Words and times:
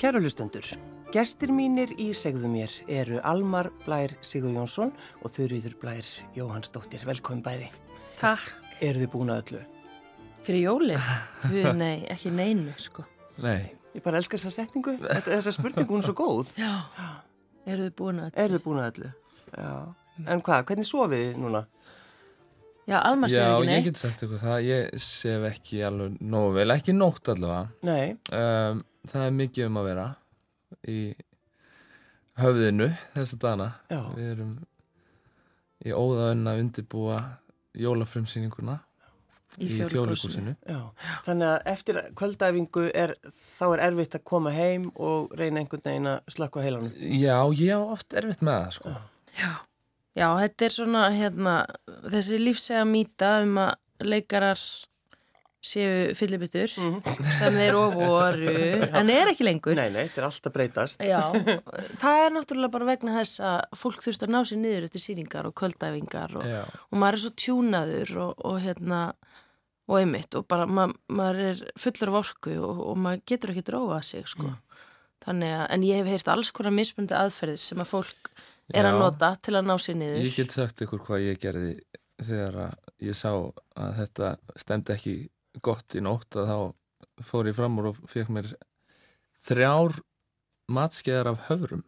Kæru 0.00 0.16
hlustendur, 0.24 0.64
gestir 1.12 1.50
mínir 1.52 1.90
í 2.00 2.06
segðu 2.16 2.48
mér 2.48 2.72
eru 2.88 3.18
Almar 3.28 3.66
Blær 3.82 4.14
Sigur 4.24 4.54
Jónsson 4.54 4.94
og 5.20 5.34
Þurriður 5.34 5.74
Blær 5.82 6.06
Jóhannsdóttir. 6.32 7.02
Velkomin 7.04 7.42
bæði. 7.44 7.66
Takk. 8.16 8.46
Eru 8.80 9.02
þið 9.02 9.10
búin 9.12 9.32
að 9.34 9.42
öllu? 9.42 9.60
Fyrir 10.46 10.62
jólinn? 10.62 11.04
Við, 11.52 11.68
nei, 11.76 11.98
ekki 12.08 12.32
neinu, 12.32 12.72
sko. 12.80 13.04
Nei. 13.44 13.74
Ég 13.92 14.00
bara 14.06 14.22
elskar 14.22 14.40
þessa 14.40 14.62
setningu. 14.62 14.96
Þetta, 15.02 15.34
þessa 15.34 15.52
spurningu 15.58 15.92
hún 15.92 16.00
er 16.00 16.08
svo 16.08 16.16
góð. 16.16 16.54
Já. 16.56 16.72
Eru 17.68 17.84
þið 17.90 17.94
búin 18.00 18.24
að 18.24 18.30
öllu? 18.30 18.40
Eru 18.46 18.56
þið 18.56 18.66
búin 18.70 18.80
að 18.80 18.90
öllu? 18.94 19.14
Já. 19.52 19.70
En 20.24 20.46
hvað, 20.48 20.64
hvernig 20.72 20.88
sofið 20.94 21.26
þið 21.26 21.44
núna? 21.44 21.66
Já, 22.90 22.98
Almar 23.06 23.30
sér 23.30 23.44
Já, 23.44 23.50
ekki 23.54 23.62
ég 23.62 23.70
neitt. 23.70 23.84
get 23.86 24.00
sagt 24.02 24.22
ykkur 24.26 24.40
það, 24.42 24.58
ég 24.66 25.00
sef 25.06 25.44
ekki 25.52 25.82
alveg 25.86 26.16
nógu 26.32 26.52
vel, 26.58 26.70
ekki 26.74 26.94
nótt 26.96 27.30
allavega. 27.30 27.68
Nei. 27.86 28.16
Um, 28.34 28.80
það 29.12 29.26
er 29.28 29.36
mikið 29.38 29.68
um 29.70 29.78
að 29.80 29.88
vera 29.92 30.06
í 30.90 30.98
höfðinu 32.40 32.90
þessa 33.14 33.38
dana. 33.42 33.70
Já. 33.92 34.00
Við 34.16 34.28
erum 34.34 34.52
í 35.86 35.94
óðaunn 35.96 36.46
að 36.50 36.62
undirbúa 36.66 37.18
jólafrumsýninguna 37.80 38.78
Í 39.58 39.66
í 39.66 39.80
Þjóðleikhúsinu. 39.80 39.90
þjóðleikusinu. 39.90 40.52
Já. 40.70 41.14
Þannig 41.26 41.48
að 41.50 41.64
eftir 41.72 41.96
kvöldæfingu 42.20 42.84
er, 42.94 43.12
þá 43.34 43.64
er 43.74 43.80
erfitt 43.88 44.14
að 44.14 44.22
koma 44.30 44.52
heim 44.54 44.84
og 44.94 45.32
reyna 45.40 45.58
einhvern 45.64 45.82
veginn 45.88 46.06
að 46.12 46.20
slakka 46.30 46.62
heilanum. 46.62 46.92
Já, 47.18 47.34
ég 47.58 47.74
á 47.74 47.82
oft 47.82 48.14
erfitt 48.20 48.44
með 48.46 48.60
það, 48.60 48.76
sko. 48.78 48.92
Já. 48.94 49.00
Já, 49.40 49.50
þetta 50.16 50.66
er 50.66 50.74
svona, 50.74 51.08
hérna, 51.14 51.56
þessi 52.10 52.40
lífsega 52.40 52.86
mýta 52.88 53.40
um 53.44 53.58
að 53.62 53.74
leikarar 54.10 54.60
séu 55.60 56.14
fyllibittur 56.16 56.72
sem 56.72 57.56
þeir 57.58 57.76
ofuoru, 57.76 58.52
en 58.98 59.12
er 59.12 59.28
ekki 59.28 59.44
lengur. 59.44 59.76
Nei, 59.76 59.90
nei, 59.92 60.06
þetta 60.08 60.22
er 60.22 60.26
alltaf 60.30 60.54
breytast. 60.54 61.04
Já, 61.04 61.20
það 62.00 62.22
er 62.24 62.32
náttúrulega 62.32 62.72
bara 62.72 62.88
vegna 62.88 63.18
þess 63.18 63.42
að 63.44 63.76
fólk 63.82 64.00
þurft 64.06 64.24
að 64.24 64.32
ná 64.32 64.40
sér 64.48 64.62
niður 64.62 64.88
eftir 64.88 65.04
sýningar 65.04 65.50
og 65.50 65.54
kvöldæfingar 65.60 66.38
og, 66.40 66.48
Já. 66.48 66.62
og 66.64 67.02
maður 67.02 67.18
er 67.18 67.24
svo 67.26 67.32
tjúnaður 67.44 68.14
og, 68.24 68.44
og 68.48 68.58
hérna 68.64 69.02
og 69.90 69.98
einmitt 69.98 70.36
og 70.38 70.46
bara 70.48 70.68
ma 70.70 70.86
maður 71.10 71.42
er 71.50 71.62
fullur 71.82 72.12
af 72.12 72.18
orku 72.22 72.56
og, 72.56 72.82
og 72.92 72.98
maður 73.04 73.24
getur 73.28 73.52
ekki 73.52 73.66
drófað 73.68 74.06
sig 74.14 74.32
sko. 74.32 74.54
Þannig 75.20 75.52
að, 75.52 75.64
en 75.74 75.84
ég 75.84 76.00
hef 76.00 76.08
heyrt 76.08 76.32
alls 76.32 76.54
konar 76.56 76.72
mismundi 76.72 77.12
aðferðir 77.12 77.60
sem 77.60 77.82
að 77.82 77.90
fólk 77.90 78.32
er 78.74 78.88
að 78.88 78.96
Já. 78.96 79.00
nota 79.04 79.30
til 79.42 79.54
að 79.58 79.66
ná 79.68 79.74
sér 79.82 79.98
niður. 80.00 80.20
Ég 80.26 80.36
get 80.38 80.54
sagt 80.54 80.82
ykkur 80.84 81.02
hvað 81.06 81.24
ég 81.26 81.40
gerði 81.42 81.72
þegar 82.20 82.58
að 82.66 82.74
ég 83.08 83.16
sá 83.16 83.30
að 83.32 83.94
þetta 84.00 84.32
stemdi 84.60 84.94
ekki 84.96 85.14
gott 85.64 85.96
í 85.96 86.02
nótt 86.04 86.36
að 86.40 86.50
þá 86.50 86.58
fór 87.30 87.50
ég 87.50 87.56
fram 87.58 87.78
úr 87.80 87.90
og 87.92 88.02
fekk 88.08 88.32
mér 88.36 88.50
þrjár 89.48 89.98
matskeiðar 90.70 91.32
af 91.32 91.46
höfrum. 91.48 91.84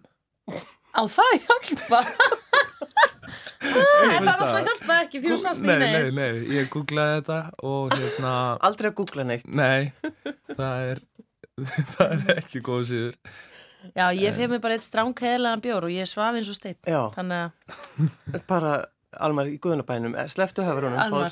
Á 0.96 1.02
það 1.08 1.36
hjálpa! 1.46 2.00
en 3.62 4.26
það 4.26 4.32
alltaf 4.32 4.66
hjálpa 4.66 4.96
ekki 5.04 5.20
fjúsast 5.22 5.62
í 5.62 5.68
nei, 5.68 5.78
nei, 5.78 6.10
nei, 6.16 6.40
ég 6.58 6.68
googlaði 6.72 7.20
þetta 7.20 7.38
og 7.68 7.94
hérna, 7.94 8.32
Aldrei 8.66 8.90
að 8.90 8.96
googla 8.98 9.26
neitt. 9.28 9.46
nei, 9.46 9.92
það 10.50 10.88
er, 10.90 11.02
það 11.94 12.14
er 12.16 12.42
ekki 12.42 12.62
góð 12.66 12.84
síður. 12.90 13.16
Já, 13.96 14.06
ég 14.14 14.34
feg 14.36 14.50
mér 14.50 14.62
bara 14.62 14.76
eitt 14.76 14.86
stránkæðilegan 14.86 15.62
bjór 15.64 15.86
og 15.88 15.92
ég 15.92 16.08
svaf 16.10 16.36
eins 16.38 16.50
og 16.52 16.58
steitt. 16.58 16.80
Já. 16.88 17.00
Þannig 17.14 17.42
að 17.42 18.44
Bara, 18.50 18.74
Almar, 19.20 19.50
í 19.52 19.58
guðunabænum, 19.60 20.14
sleftu 20.32 20.64
höfurunum. 20.64 20.98
Almar. 21.02 21.28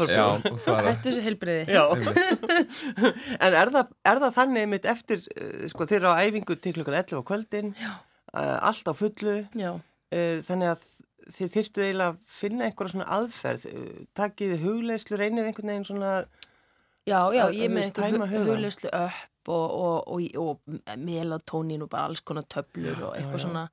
hættu 0.91 1.09
þessu 1.09 1.23
heilbriði. 1.25 1.63
Já. 1.73 1.85
Einmitt. 1.95 2.81
En 3.47 3.57
er 3.57 3.73
það, 3.73 3.95
er 4.13 4.23
það 4.25 4.35
þannig 4.37 4.67
mitt 4.75 4.89
eftir, 4.93 5.23
eh, 5.37 5.69
sko, 5.73 5.89
þeir 5.89 6.03
eru 6.03 6.13
á 6.13 6.21
æfingu 6.27 6.59
til 6.61 6.75
klukkan 6.77 6.99
11 7.01 7.23
á 7.23 7.29
kvöldin, 7.31 7.73
Já. 7.81 7.95
uh, 8.35 8.59
allt 8.69 8.91
á 8.91 8.95
fullu, 8.99 9.39
Já. 9.57 9.73
uh, 9.79 10.37
þannig 10.45 10.75
að 10.75 10.85
þið 11.31 11.55
þyrftu 11.55 11.87
eiginlega 11.87 12.13
að 12.13 12.21
finna 12.41 12.69
einhverja 12.69 12.95
svona 12.97 13.09
aðferð, 13.17 13.67
uh, 13.71 14.05
takið 14.19 14.55
þið 14.55 14.65
hugleyslu, 14.67 15.21
reynið 15.21 15.49
einhvern 15.51 15.73
veginn 15.75 15.89
svona, 15.89 16.15
Já, 17.09 17.33
já, 17.33 17.47
ég 17.57 17.73
með 17.73 17.97
einhver 17.97 18.29
hugleyslu 18.29 18.91
upp 18.93 19.30
og, 19.49 19.71
og, 19.81 20.11
og, 20.11 20.37
og 20.37 20.97
melatónin 21.01 21.83
og 21.85 21.91
bara 21.91 22.11
alls 22.11 22.21
konar 22.21 22.45
töflur 22.51 22.99
og 23.09 23.17
eitthvað 23.17 23.39
já. 23.39 23.45
svona 23.47 23.65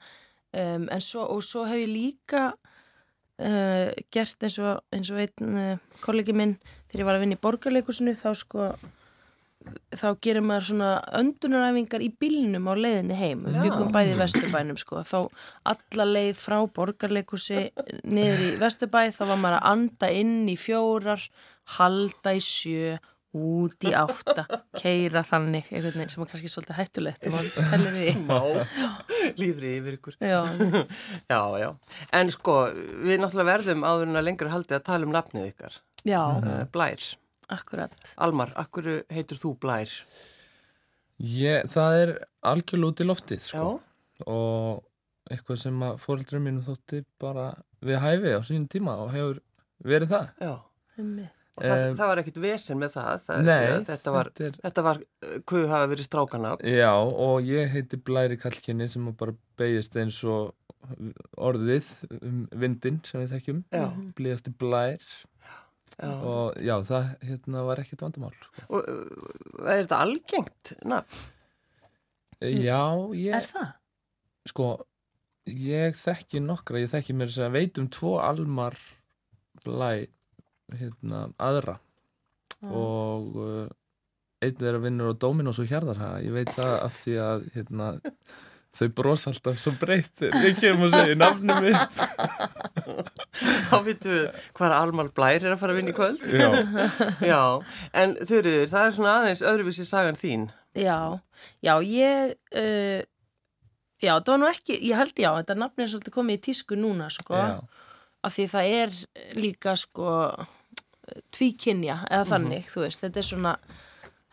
um, 0.53 0.87
en 0.91 1.01
svo, 1.03 1.25
og 1.25 1.43
svo 1.43 1.65
hef 1.67 1.83
ég 1.83 1.91
líka 1.91 2.43
uh, 2.53 3.89
gert 4.13 4.43
eins 4.43 4.59
og, 4.59 4.83
eins 4.93 5.11
og 5.11 5.23
einn 5.23 5.57
uh, 5.57 5.99
kollegi 6.03 6.35
minn 6.35 6.57
þegar 6.87 7.03
ég 7.03 7.09
var 7.09 7.17
að 7.17 7.25
vinna 7.25 7.39
í 7.39 7.43
borgarleikusinu 7.43 8.15
þá 8.17 8.29
sko 8.37 8.69
þá 9.97 10.07
gerir 10.23 10.43
maður 10.45 10.69
svona 10.69 10.91
öndunaræfingar 11.17 12.03
í 12.05 12.09
bílnum 12.21 12.69
á 12.71 12.73
leiðinni 12.77 13.17
heim 13.19 13.43
við 13.47 13.57
Já. 13.57 13.63
byggum 13.65 13.91
bæði 13.91 14.13
í 14.13 14.19
Vesturbænum 14.21 14.79
sko 14.79 15.03
þá 15.07 15.17
alla 15.73 16.07
leið 16.07 16.31
frá 16.39 16.57
borgarleikusi 16.77 17.65
niður 18.07 18.45
í 18.45 18.51
Vesturbæ 18.61 19.01
þá 19.17 19.23
var 19.25 19.41
maður 19.41 19.57
að 19.59 19.69
anda 19.73 20.11
inn 20.21 20.37
í 20.47 20.55
fjórar 20.59 21.27
halda 21.77 22.35
í 22.37 22.43
sjö 22.43 22.95
út 23.37 23.83
í 23.85 23.91
átta, 23.93 24.45
keira 24.79 25.21
þannig 25.27 25.67
einhvern 25.73 25.97
veginn 25.99 26.09
sem 26.13 26.23
er 26.23 26.29
kannski 26.31 26.49
svolítið 26.51 26.77
hættulegt 26.79 27.27
ef 27.27 27.35
maður 27.35 27.67
tellir 27.73 27.97
því 27.97 28.13
má, 28.29 28.37
líðri 29.41 29.73
yfir 29.81 29.97
ykkur. 29.99 30.15
Já, 30.23 30.39
Já, 31.33 31.41
já. 31.61 31.69
En 32.17 32.31
sko, 32.33 32.55
við 33.03 33.19
náttúrulega 33.21 33.51
verðum 33.51 33.85
áður 33.85 34.07
en 34.09 34.21
að 34.21 34.27
lengur 34.29 34.51
haldið 34.53 34.77
að 34.79 34.85
tala 34.89 35.09
um 35.09 35.13
nafnið 35.17 35.49
ykkar. 35.51 35.77
já, 36.07 36.21
Uh, 36.37 36.63
Blær. 36.71 37.03
akkurat 37.51 38.13
Almar, 38.17 38.51
akkur 38.55 38.87
heitur 39.13 39.37
þú 39.39 39.53
Blær? 39.61 39.91
Ég, 41.19 41.65
það 41.73 41.99
er 42.01 42.11
algjörlega 42.45 42.91
út 42.93 43.01
í 43.01 43.07
loftið, 43.09 43.41
sko. 43.43 43.69
Já. 43.77 44.25
Og 44.29 44.83
eitthvað 45.33 45.59
sem 45.61 45.81
að 45.85 45.97
fóreldrar 46.01 46.41
mínu 46.41 46.61
þótti 46.65 47.03
bara 47.21 47.49
við 47.83 47.99
hæfi 48.01 48.33
á 48.37 48.41
sínum 48.47 48.67
tíma 48.71 48.95
og 49.03 49.09
hefur 49.13 49.39
verið 49.85 50.13
það. 50.13 50.29
Já. 50.41 50.53
Einmitt. 50.97 51.33
Og 51.57 51.63
það, 51.65 51.83
Em, 51.87 51.95
það 51.97 52.07
var 52.11 52.19
ekkit 52.21 52.35
vesen 52.43 52.77
með 52.77 52.91
það. 52.93 53.21
það 53.25 53.43
Nei, 53.47 53.83
Þetta 53.87 54.11
var, 54.13 54.27
þetta 54.29 54.45
er- 54.47 54.59
þetta 54.67 54.83
var 54.85 54.97
uh, 55.01 55.37
hvað 55.49 55.67
hafa 55.71 55.87
verið 55.93 56.05
strákana. 56.07 56.51
Já, 56.69 56.91
og 57.27 57.47
ég 57.49 57.71
heiti 57.73 57.97
Blæri 57.97 58.37
Kallkinni 58.37 58.87
sem 58.93 59.07
að 59.09 59.15
bara 59.17 59.33
beigist 59.57 59.95
eins 59.97 60.19
og 60.23 60.53
orðið 61.37 61.87
um 62.21 62.43
vindin 62.61 63.01
sem 63.03 63.23
við 63.25 63.33
þekkjum. 63.35 63.63
Já. 63.73 63.87
Blíðasti 64.19 64.53
Blær 64.61 65.01
Já. 65.97 66.11
og 66.13 66.53
já, 66.61 66.75
það 66.85 67.07
hérna 67.25 67.63
var 67.65 67.81
ekkit 67.81 68.03
vandamál. 68.05 68.35
Sko. 68.37 68.67
Og 68.69 68.85
uh, 68.85 69.65
er 69.73 69.81
þetta 69.87 70.01
algengt? 70.05 70.75
Na, 70.85 71.01
Já, 72.37 72.83
ég, 73.17 73.33
Er 73.33 73.41
það? 73.49 73.69
sko, 74.51 74.65
ég 75.49 75.95
þekki 75.97 76.41
nokkra, 76.45 76.83
ég 76.83 76.91
þekki 76.91 77.15
mér 77.17 77.31
að 77.33 77.55
veit 77.55 77.79
um 77.81 77.87
tvo 77.89 78.11
Almar 78.21 78.77
Blæ, 79.65 80.05
hérna, 80.75 81.27
aðra. 81.39 81.77
Og 82.67 83.37
uh, 83.37 83.67
einn 84.43 84.57
þeirra 84.57 84.81
vinnur 84.81 85.13
á 85.13 85.19
Dominos 85.19 85.61
og 85.61 85.69
Hjarðarhaga, 85.69 86.21
ég 86.25 86.35
veit 86.35 86.51
það 86.53 86.75
af 86.83 86.99
því 87.01 87.15
að 87.23 87.47
hérna, 87.55 87.89
þau 88.77 88.87
bros 88.99 89.25
alltaf 89.29 89.57
svo 89.61 89.73
breytt 89.81 90.21
ég 90.27 90.59
kemur 90.61 90.89
og 90.89 90.93
segja 90.93 91.17
nafnum 91.17 91.63
mitt. 91.65 91.97
Þá 93.67 93.77
vitum 93.85 94.13
við 94.13 94.39
hvað 94.57 94.75
Almar 94.77 95.09
Blær 95.15 95.41
er 95.41 95.53
að 95.53 95.61
fara 95.61 95.73
að 95.73 95.79
vinna 95.81 95.93
í 95.93 95.97
kvöld. 95.97 96.21
Já, 96.29 96.49
Já, 97.31 97.41
en 97.97 98.15
þurriður, 98.21 98.71
það 98.73 98.89
er 98.89 98.95
svona 98.97 99.15
aðeins 99.21 99.45
öðruvísi 99.45 99.87
sagan 99.89 100.19
þín. 100.19 100.47
Já, 100.77 101.17
já, 101.65 101.73
ég, 101.81 102.35
uh, 102.53 103.01
já, 104.03 104.13
það 104.13 104.29
var 104.33 104.43
nú 104.43 104.51
ekki, 104.51 104.77
ég 104.85 105.01
held 105.01 105.17
já, 105.17 105.31
þetta 105.39 105.57
nafn 105.57 105.81
er 105.85 105.89
svolítið 105.93 106.17
komið 106.19 106.37
í 106.37 106.43
tísku 106.49 106.77
núna, 106.77 107.09
sko, 107.13 107.37
já, 107.37 107.57
af 108.27 108.35
því 108.35 108.45
það 108.53 108.75
er 108.83 108.95
líka, 109.39 109.73
sko, 109.79 110.11
tvíkinja, 111.35 111.99
eða 112.09 112.29
þannig, 112.33 112.71
þú 112.71 112.83
veist, 112.85 113.03
þetta 113.03 113.21
er 113.21 113.27
svona, 113.29 113.53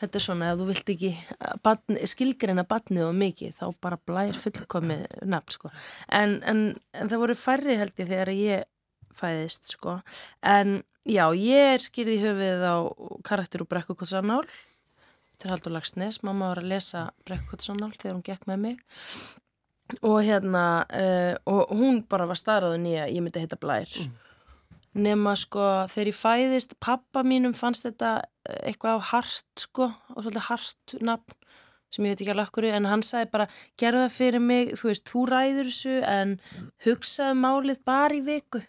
þetta 0.03 0.21
er 0.21 0.27
svona, 0.27 0.51
ef 0.51 0.61
þú 0.61 0.69
vilt 0.71 0.93
ekki 0.95 1.13
badn, 1.67 2.01
skilgreina 2.11 2.67
badnið 2.69 3.09
og 3.09 3.19
mikið, 3.21 3.57
þá 3.61 3.67
bara 3.87 4.01
blær 4.11 4.41
fullkomið 4.45 5.07
nafn, 5.35 5.57
sko, 5.59 5.73
en, 6.21 6.39
en, 6.51 6.65
en 6.95 7.13
það 7.13 7.25
voru 7.25 7.39
færri 7.39 7.79
held 7.81 8.03
ég 8.03 8.11
þegar 8.13 8.35
ég 8.37 8.69
fæðist, 9.15 9.75
sko, 9.77 9.99
en 10.43 10.81
já, 11.07 11.27
ég 11.39 11.75
er 11.75 11.85
skýrði 11.85 12.19
í 12.19 12.23
höfuðið 12.25 12.65
á 12.67 12.77
karakter 13.27 13.63
úr 13.63 13.71
brekkukotsanál, 13.71 14.45
til 15.39 15.53
Haldur 15.53 15.75
Lagsnes, 15.75 16.23
mamma 16.25 16.53
var 16.53 16.63
að 16.63 16.71
lesa 16.73 17.09
Brekkottsannál 17.27 17.93
þegar 17.97 18.15
hún 18.17 18.27
gekk 18.27 18.47
með 18.51 18.61
mig. 18.65 18.85
Og 20.01 20.21
hérna 20.25 20.65
uh, 20.89 21.35
og 21.51 21.75
hún 21.77 22.03
bara 22.09 22.29
var 22.31 22.41
staðráðin 22.41 22.87
í 22.89 22.95
að 22.97 23.11
ég 23.13 23.25
myndi 23.25 23.43
heita 23.43 23.59
Blær 23.61 23.91
nema 24.95 25.35
sko 25.39 25.65
þegar 25.93 26.11
ég 26.11 26.19
fæðist 26.19 26.77
pappa 26.83 27.25
mínum 27.27 27.55
fannst 27.57 27.87
þetta 27.89 28.17
eh, 28.23 28.71
eitthvað 28.71 29.01
á 29.03 29.09
hart 29.11 29.65
sko 29.65 29.89
og 29.91 30.21
svolítið 30.21 30.47
hart 30.49 30.95
nafn 31.03 31.41
sem 31.95 32.07
ég 32.07 32.15
veit 32.15 32.23
ekki 32.25 32.33
alveg 32.35 32.51
okkur 32.51 32.69
en 32.73 32.89
hann 32.91 33.03
sagði 33.07 33.31
bara 33.31 33.49
gerðu 33.79 34.05
það 34.05 34.15
fyrir 34.17 34.43
mig, 34.43 34.71
þú 34.79 34.89
veist, 34.91 35.11
þú 35.11 35.25
ræður 35.31 35.69
þessu 35.71 35.99
en 36.11 36.33
hugsaðu 36.87 37.37
málið 37.39 37.83
bara 37.87 38.17
í 38.17 38.23
viku. 38.27 38.63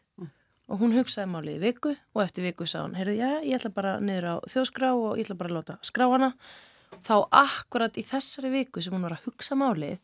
Og 0.65 0.81
hún 0.81 0.93
hugsaði 0.97 1.29
málið 1.29 1.57
í 1.57 1.61
viku 1.61 1.93
og 1.93 2.21
eftir 2.23 2.45
viku 2.45 2.65
sá 2.69 2.79
hann, 2.83 2.95
heyrðu, 2.97 3.15
já, 3.17 3.31
ég 3.45 3.57
ætla 3.57 3.73
bara 3.73 3.95
niður 4.01 4.29
á 4.29 4.35
þjóðskrá 4.49 4.91
og 4.93 5.17
ég 5.17 5.25
ætla 5.25 5.37
bara 5.41 5.51
að 5.51 5.57
láta 5.59 5.77
skrá 5.85 6.05
hana. 6.09 6.31
Þá 7.05 7.15
akkurat 7.41 7.97
í 7.97 8.05
þessari 8.05 8.53
viku 8.53 8.81
sem 8.81 8.93
hún 8.93 9.05
var 9.05 9.17
að 9.17 9.27
hugsa 9.27 9.57
málið 9.57 9.99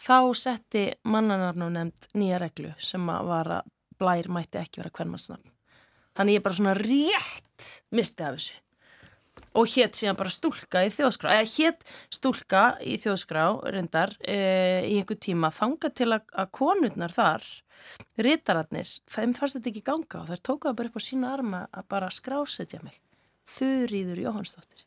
þá 0.00 0.18
setti 0.38 0.84
mannanarnu 1.10 1.68
nefnd 1.74 2.10
nýja 2.18 2.38
reglu 2.40 2.72
sem 2.82 3.04
var 3.06 3.50
að 3.60 3.68
blær 4.00 4.30
mætti 4.32 4.60
ekki 4.60 4.82
vera 4.82 4.92
hvernmannsnafn 4.96 5.56
þannig 6.16 6.38
ég 6.38 6.44
bara 6.44 6.58
svona 6.58 6.74
rétt 6.76 7.70
misti 7.94 8.26
af 8.26 8.36
þessu. 8.36 8.58
Og 9.56 9.66
hétt 9.72 9.96
síðan 9.98 10.18
bara 10.18 10.30
stúlka 10.30 10.82
í 10.86 10.90
þjóðskrá 10.92 11.32
eða 11.38 11.48
hétt 11.54 11.84
stúlka 12.12 12.62
í 12.86 12.96
þjóðskrá 13.02 13.44
reyndar 13.72 14.12
e, 14.20 14.36
í 14.86 14.98
einhver 15.00 15.18
tíma 15.22 15.50
þanga 15.54 15.90
til 15.96 16.10
að, 16.14 16.26
að 16.38 16.50
konurnar 16.54 17.14
þar 17.14 17.46
rítararnir, 18.20 18.90
þeim 19.10 19.32
fannst 19.38 19.56
þetta 19.56 19.70
ekki 19.72 19.84
ganga 19.86 20.20
og 20.20 20.28
þær 20.28 20.42
tókaðu 20.50 20.78
bara 20.78 20.90
upp 20.92 21.00
á 21.00 21.02
sína 21.02 21.32
arma 21.34 21.62
að 21.72 21.88
bara 21.94 22.12
skrásetja 22.14 22.82
mig. 22.84 23.00
Þurriður 23.50 24.22
Jóhannsdóttir. 24.26 24.84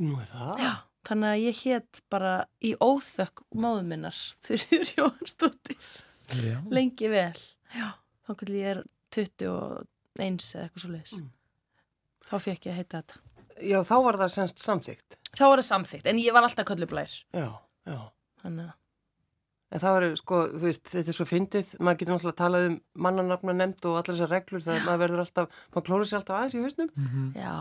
Nú 0.00 0.20
er 0.22 0.30
það? 0.30 0.54
Já, 0.62 0.72
þannig 1.10 1.32
að 1.32 1.42
ég 1.42 1.60
hétt 1.64 2.02
bara 2.14 2.34
í 2.64 2.72
óþökk 2.78 3.44
móðu 3.58 3.84
minnar 3.90 4.22
Þurriður 4.46 4.94
Jóhannsdóttir. 5.00 5.92
Já. 6.40 6.56
lengi 6.72 7.08
vel 7.12 7.36
Já, 7.74 7.90
þá 8.24 8.34
hvernig 8.34 8.60
ég 8.62 8.70
er 8.74 8.82
21 9.14 10.48
eða 10.54 10.64
eitthvað 10.66 10.84
svo 10.84 10.92
leiðis 10.94 11.14
Mm. 11.18 11.30
þá 12.30 12.34
fekk 12.40 12.66
ég 12.68 12.72
að 12.72 12.78
heita 12.82 13.02
þetta 13.02 13.20
Já, 13.62 13.78
þá 13.86 13.94
var 14.02 14.16
það 14.18 14.30
semst 14.34 14.58
samþygt. 14.58 15.14
Þá 15.38 15.44
var 15.46 15.60
það 15.60 15.66
samþygt, 15.68 16.06
en 16.10 16.16
ég 16.18 16.32
var 16.34 16.42
alltaf 16.42 16.66
köllublær 16.66 17.12
Já, 17.34 17.48
já. 17.86 17.98
Þannig 18.42 18.64
að 18.70 18.72
En 19.74 19.80
það 19.82 19.94
var, 19.96 20.04
sko, 20.20 20.36
þú 20.54 20.60
veist, 20.68 20.84
þetta 20.86 21.10
er 21.10 21.16
svo 21.16 21.24
fyndið, 21.26 21.70
maður 21.82 21.96
getur 21.98 22.14
náttúrulega 22.14 22.38
talað 22.38 22.66
um 22.68 22.74
mannanafna 23.02 23.54
nefnd 23.58 23.86
og 23.90 23.96
allar 23.98 24.14
þessar 24.14 24.30
reglur, 24.30 24.62
það 24.62 24.84
maður 24.86 25.00
verður 25.02 25.22
alltaf, 25.24 25.56
maður 25.74 25.86
klóra 25.88 26.04
sér 26.06 26.18
alltaf 26.20 26.36
aðeins 26.36 26.54
í 26.54 26.62
hausnum. 26.62 26.90
Mhm. 26.94 27.24
Já, 27.34 27.54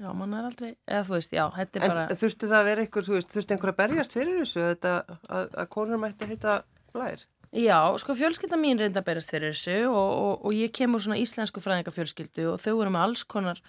já, 0.00 0.12
mann 0.16 0.32
er 0.38 0.46
aldrei, 0.48 0.70
eða 0.88 1.02
þú 1.04 1.12
veist, 1.18 1.34
já, 1.36 1.42
þetta 1.58 1.76
er 1.76 1.84
En 1.84 1.90
bara, 1.92 2.16
þurfti 2.22 2.48
það 2.48 2.56
að 2.62 2.64
vera 2.70 2.80
einhver, 2.86 3.04
þú 3.08 3.16
veist, 3.18 3.28
þurfti 3.36 3.52
einhver 3.58 3.72
að 3.74 3.76
berjast 3.82 4.12
fyrir 4.16 4.38
þessu, 4.40 4.64
þetta, 4.70 4.94
að, 5.28 5.52
að 5.60 5.68
konur 5.76 6.00
mætti 6.06 6.24
að 6.24 6.32
heita 6.32 6.54
blær? 6.94 7.26
Já, 7.52 7.78
sko 8.00 8.16
fjölskylda 8.16 8.58
mín 8.60 8.80
reynda 8.80 9.02
að 9.02 9.08
berast 9.10 9.32
fyrir 9.32 9.54
þessu 9.54 9.78
og, 9.90 10.10
og, 10.10 10.44
og 10.48 10.56
ég 10.56 10.72
kemur 10.74 11.02
svona 11.02 11.20
íslensku 11.20 11.62
fræðingafjölskyldu 11.64 12.48
og 12.54 12.60
þau 12.62 12.76
voru 12.78 12.92
með 12.94 13.06
alls 13.06 13.24
konar, 13.28 13.60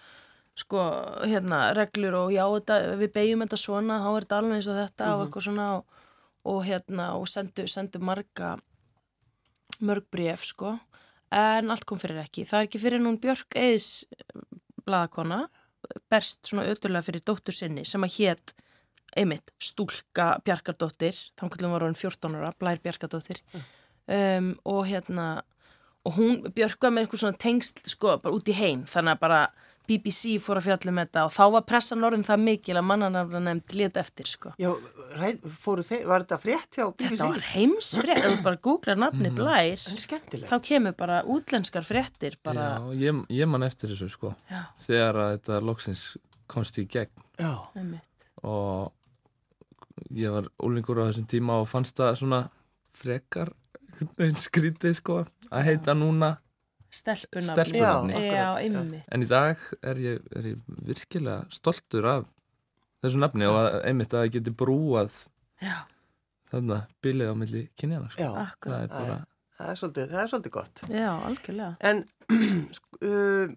sko, 0.59 0.83
hérna, 1.27 1.65
reglur 1.77 2.19
og 2.21 2.33
já, 2.35 2.43
þetta, 2.55 2.79
við 3.01 3.13
beigjum 3.17 3.43
þetta 3.45 3.59
svona, 3.59 3.99
þá 4.03 4.09
er 4.11 4.27
þetta 4.27 4.39
alveg 4.39 4.59
eins 4.59 4.69
og 4.69 4.79
þetta 4.79 5.11
og 5.15 5.25
eitthvað 5.25 5.47
svona 5.49 5.67
og, 5.77 5.99
og 6.53 6.63
hérna, 6.67 7.09
og 7.19 7.27
sendu, 7.31 7.67
sendu 7.71 8.01
marga, 8.03 8.55
mörg 9.83 10.07
bref, 10.13 10.47
sko, 10.47 10.77
en 11.33 11.73
allt 11.73 11.87
kom 11.89 11.99
fyrir 11.99 12.21
ekki. 12.21 12.45
Það 12.47 12.59
er 12.59 12.69
ekki 12.69 12.81
fyrir 12.83 13.01
nún 13.01 13.19
Björk 13.21 13.57
Eðis 13.57 14.05
bladakona, 14.85 15.47
berst 16.11 16.47
svona 16.47 16.67
öturlega 16.69 17.05
fyrir 17.07 17.23
dóttur 17.25 17.55
sinni 17.55 17.83
sem 17.87 18.03
að 18.05 18.19
hétt 18.19 18.53
einmitt 19.19 19.53
stúlka 19.61 20.33
Bjarkardóttir, 20.45 21.17
þannig 21.39 21.71
var 21.71 21.87
hún 21.87 21.97
14 21.97 22.37
ára, 22.39 22.53
Blær 22.59 22.81
Bjarkardóttir. 22.83 23.41
Um, 24.03 24.53
og 24.67 24.85
hérna 24.89 25.43
og 26.03 26.17
hún 26.17 26.41
Björk 26.51 26.81
var 26.83 26.91
með 26.91 27.05
eitthvað 27.05 27.21
svona 27.21 27.39
tengsl 27.39 27.85
sko 27.87 28.17
bara 28.19 28.35
út 28.35 28.49
í 28.51 28.55
heim, 28.57 28.83
þannig 28.89 29.15
að 29.15 29.21
bara 29.21 29.43
BBC 29.83 30.37
fór 30.39 30.61
að 30.61 30.67
fjalla 30.69 30.91
um 30.93 30.99
þetta 31.01 31.23
og 31.27 31.31
þá 31.35 31.41
var 31.57 31.63
pressan 31.67 32.05
orðin 32.07 32.23
það 32.23 32.43
mikil 32.45 32.75
að 32.79 32.85
mannanafna 32.87 33.41
nefnd 33.43 33.73
lit 33.75 33.97
eftir 33.99 34.29
sko. 34.31 34.53
Já, 34.61 34.69
fóru 35.59 35.83
þeir, 35.83 36.05
var 36.07 36.23
þetta 36.23 36.39
frétt 36.39 36.77
hjá 36.77 36.85
BBC? 36.87 37.09
Þetta 37.09 37.27
var 37.33 37.45
heimsfrétt, 37.49 38.21
ef 38.21 38.37
þú 38.37 38.45
bara 38.45 38.61
googlar 38.67 39.01
nafni 39.03 39.31
Blær, 39.35 39.83
er 39.91 39.99
skemmtilegt. 40.05 40.47
þá 40.51 40.69
kemur 40.69 40.95
bara 41.03 41.19
útlenskar 41.35 41.87
fréttir 41.87 42.39
bara, 42.47 42.69
Já, 42.79 42.95
ég, 43.09 43.21
ég 43.41 43.51
man 43.51 43.67
eftir 43.67 43.91
þessu 43.91 44.07
sko. 44.13 44.33
Já, 44.51 44.63
þegar 44.85 45.21
að 45.25 45.35
þetta 45.35 45.61
loksins 45.67 46.05
komst 46.47 46.79
í 46.79 46.87
gegn. 46.87 47.27
Já, 47.43 47.53
og 48.43 48.91
ég 50.13 50.33
var 50.33 50.49
úlingur 50.63 51.01
á 51.01 51.07
þessum 51.09 51.27
tíma 51.29 51.59
og 51.61 51.69
fannst 51.71 51.97
það 51.97 52.19
svona 52.21 52.41
frekar 52.97 53.53
skrítið 54.41 54.97
sko 54.99 55.19
að 55.49 55.67
heita 55.69 55.95
núna 55.97 56.37
Stelpunafni. 56.93 58.13
Já, 58.21 58.53
já. 58.61 59.01
en 59.09 59.23
í 59.25 59.27
dag 59.29 59.61
er 59.81 59.97
ég, 59.97 60.25
er 60.37 60.51
ég 60.51 60.73
virkilega 60.85 61.47
stoltur 61.49 62.05
af 62.05 62.27
þessu 63.01 63.21
nafni 63.21 63.49
og 63.49 63.57
að, 63.57 63.77
einmitt 63.89 64.13
að 64.13 64.27
það 64.27 64.33
geti 64.35 64.53
brúað 64.61 65.15
Já, 65.63 65.87
þarna 66.53 66.83
bilið 67.01 67.33
á 67.33 67.35
milli 67.39 67.63
kynjana 67.79 68.11
sko. 68.13 68.21
já, 68.21 68.51
það 68.61 68.77
er 68.77 68.91
bara 68.93 69.17
það 69.63 69.71
er 69.71 69.79
svolítið, 69.79 70.09
það 70.11 70.23
er 70.23 70.31
svolítið 70.31 70.53
gott. 70.57 70.83
Já, 70.91 71.09
algjörlega. 71.27 71.75
En, 71.89 72.03
uh, 73.07 73.53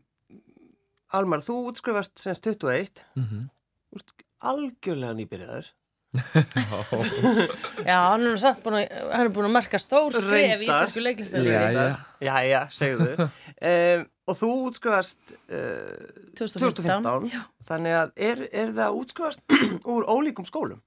Almar, 1.17 1.43
þú 1.47 1.59
útskrifast 1.71 2.21
semst 2.21 2.47
21, 2.47 3.05
mm 3.17 3.27
-hmm. 3.31 3.43
algjörlega 4.53 5.15
nýbyrjaður. 5.21 5.73
Já, 7.87 7.97
hann 8.11 8.25
er 8.25 8.33
nú 8.33 8.41
samt 8.41 8.63
búin 8.65 8.79
að, 8.81 8.97
hann 9.13 9.25
er 9.27 9.33
búin 9.35 9.49
að 9.49 9.55
marka 9.57 9.81
stór 9.81 10.15
skref 10.15 10.63
í 10.65 10.69
íslensku 10.69 11.05
leiklistöðu. 11.05 11.53
Já, 11.53 11.65
já. 11.75 11.87
Já, 12.27 12.35
já, 12.47 12.61
segðu. 12.73 13.29
um, 13.71 14.07
og 14.27 14.39
þú 14.41 14.51
útskrifast 14.71 15.37
uh, 15.37 16.33
2015. 16.39 16.59
2015. 16.65 17.31
Já. 17.35 17.43
Þannig 17.69 17.97
að 18.01 18.15
er, 18.29 18.43
er 18.51 18.75
það 18.81 19.01
útskrifast 19.03 19.57
úr 19.95 20.09
ólíkum 20.11 20.49
skólum? 20.49 20.83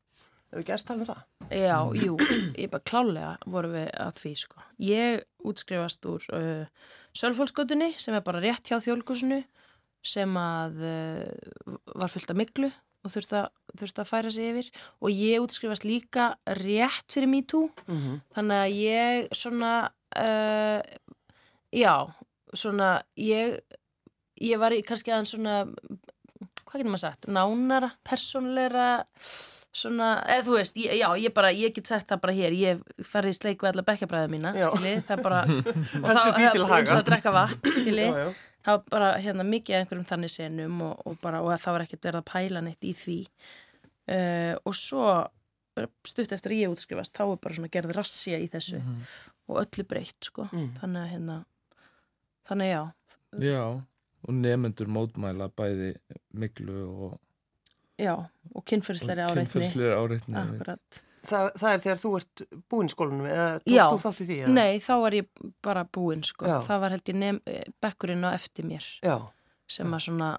Hefur 0.49 0.63
ekki 0.63 0.73
erst 0.73 0.87
tala 0.89 1.03
um 1.03 1.09
það? 1.11 1.21
Já, 1.53 1.77
jú, 1.93 2.15
ég 2.57 2.71
bara 2.73 2.85
klálega 2.89 3.33
voru 3.53 3.69
við 3.75 3.89
að 4.01 4.15
því, 4.17 4.31
sko. 4.41 4.63
Ég 4.81 5.23
útskrifast 5.45 6.09
úr 6.09 6.25
uh, 6.33 6.89
Sölfólksgötunni 7.17 7.91
sem 8.01 8.17
er 8.17 8.25
bara 8.25 8.41
rétt 8.41 8.69
hjá 8.69 8.79
þjólkusinu 8.81 9.43
sem 10.05 10.37
að 10.39 10.81
uh, 10.89 11.77
var 11.99 12.09
fullt 12.09 12.33
af 12.33 12.39
miklu 12.39 12.71
og 13.05 13.11
þurfti 13.13 13.35
að, 13.39 13.47
þurfti 13.79 14.01
að 14.03 14.09
færa 14.09 14.31
sig 14.35 14.49
yfir 14.51 14.71
og 14.99 15.09
ég 15.13 15.43
útskrifast 15.43 15.85
líka 15.87 16.29
rétt 16.59 17.07
fyrir 17.15 17.31
MeToo 17.31 17.69
Mm 17.87 17.97
-hmm. 17.99 18.19
þannig 18.35 18.57
að 18.63 18.75
ég 18.75 19.27
svona 19.31 19.91
uh, 20.17 20.81
já, 21.71 21.95
svona 22.53 23.01
ég, 23.17 23.59
ég 24.41 24.57
var 24.59 24.71
í 24.71 24.81
kannski 24.81 25.11
aðeins 25.11 25.29
svona 25.35 25.65
hvað 26.69 26.81
getur 26.81 26.91
maður 26.91 27.05
sagt, 27.05 27.27
nánara 27.27 27.91
persónleira 28.05 28.89
svona, 29.73 30.09
eða 30.25 30.45
þú 30.45 30.55
veist, 30.57 30.77
ég, 30.77 30.93
já, 30.99 31.07
ég 31.17 31.33
bara 31.33 31.51
ég 31.51 31.73
get 31.73 31.87
sagt 31.87 32.09
það 32.09 32.21
bara 32.23 32.33
hér, 32.33 32.51
ég 32.57 32.81
ferði 33.05 33.29
í 33.33 33.37
sleik 33.37 33.63
við 33.63 33.71
alla 33.71 33.85
bekkjabræða 33.87 34.29
mína, 34.31 34.53
Já. 34.57 34.69
skilji, 34.73 34.93
það 35.07 35.17
er 35.17 35.23
bara 35.23 35.41
og 35.47 36.09
til 36.51 36.61
það 36.61 36.69
haga. 36.69 36.79
eins 36.79 36.91
og 36.91 36.97
að 36.97 37.05
drekka 37.09 37.33
vatn, 37.35 37.73
skilji. 37.77 38.07
Það 38.65 38.75
var 38.75 38.85
bara 38.91 39.09
hérna 39.23 39.47
mikið 39.47 39.75
af 39.75 39.83
einhverjum 39.83 40.07
þannig 40.11 40.33
senum 40.33 40.81
og, 40.85 41.01
og, 41.05 41.17
bara, 41.23 41.41
og 41.45 41.55
það 41.55 41.75
var 41.75 41.85
ekkert 41.85 42.07
verið 42.09 42.21
að 42.21 42.29
pæla 42.31 42.63
neitt 42.65 42.87
í 42.87 42.93
því. 42.97 43.19
Uh, 44.09 44.55
og 44.65 44.73
svo 44.77 45.03
stutt 46.07 46.33
eftir 46.35 46.53
að 46.53 46.63
ég 46.63 46.73
útskrifast 46.73 47.15
þá 47.15 47.25
er 47.27 47.39
bara 47.43 47.57
svona 47.57 47.71
gerð 47.71 47.93
rassja 47.95 48.39
í 48.41 48.49
þessu 48.51 48.81
og 49.49 49.61
öllu 49.61 49.85
breytt 49.87 50.29
sko. 50.29 50.47
Mm. 50.51 50.71
þannig 50.79 51.01
að 51.01 51.13
hérna 51.13 51.37
þannig 52.49 52.71
já, 52.71 52.81
já, 53.45 53.63
og 54.25 54.37
nefendur 54.41 54.91
mótmæla 54.91 55.49
bæði 55.55 55.91
miklu 56.41 56.79
og, 56.89 57.13
já 58.01 58.15
og 58.17 58.65
kynferðisleiri 58.71 59.25
og 59.25 59.33
áreitni. 59.33 59.45
kynferðslegri 59.45 59.99
áreitni 60.01 60.39
akkurat, 60.41 61.01
Það, 61.25 61.47
það 61.59 61.73
er 61.73 61.81
þegar 61.83 61.99
þú 62.03 62.11
ert 62.19 62.43
búinn 62.71 62.87
í 62.89 62.93
skólanum 62.93 63.25
eða 63.27 63.47
Já. 63.67 63.83
tókst 63.89 63.91
þú 63.91 64.03
þátt 64.09 64.21
í 64.23 64.27
því? 64.29 64.37
eða? 64.43 64.53
nei 64.55 64.79
þá 64.85 64.93
var 65.03 65.17
ég 65.17 65.27
bara 65.65 65.83
búinn 65.97 66.23
sko, 66.23 66.45
Já. 66.47 66.57
það 66.67 66.79
var 66.85 66.95
held 66.95 67.11
ég 67.11 67.17
nefn, 67.19 67.41
bekkurinn 67.83 68.23
á 68.23 68.29
eftir 68.37 68.65
mér 68.69 68.85
Já, 69.03 69.15
sem 69.67 69.95
að 69.97 70.05
svona, 70.07 70.29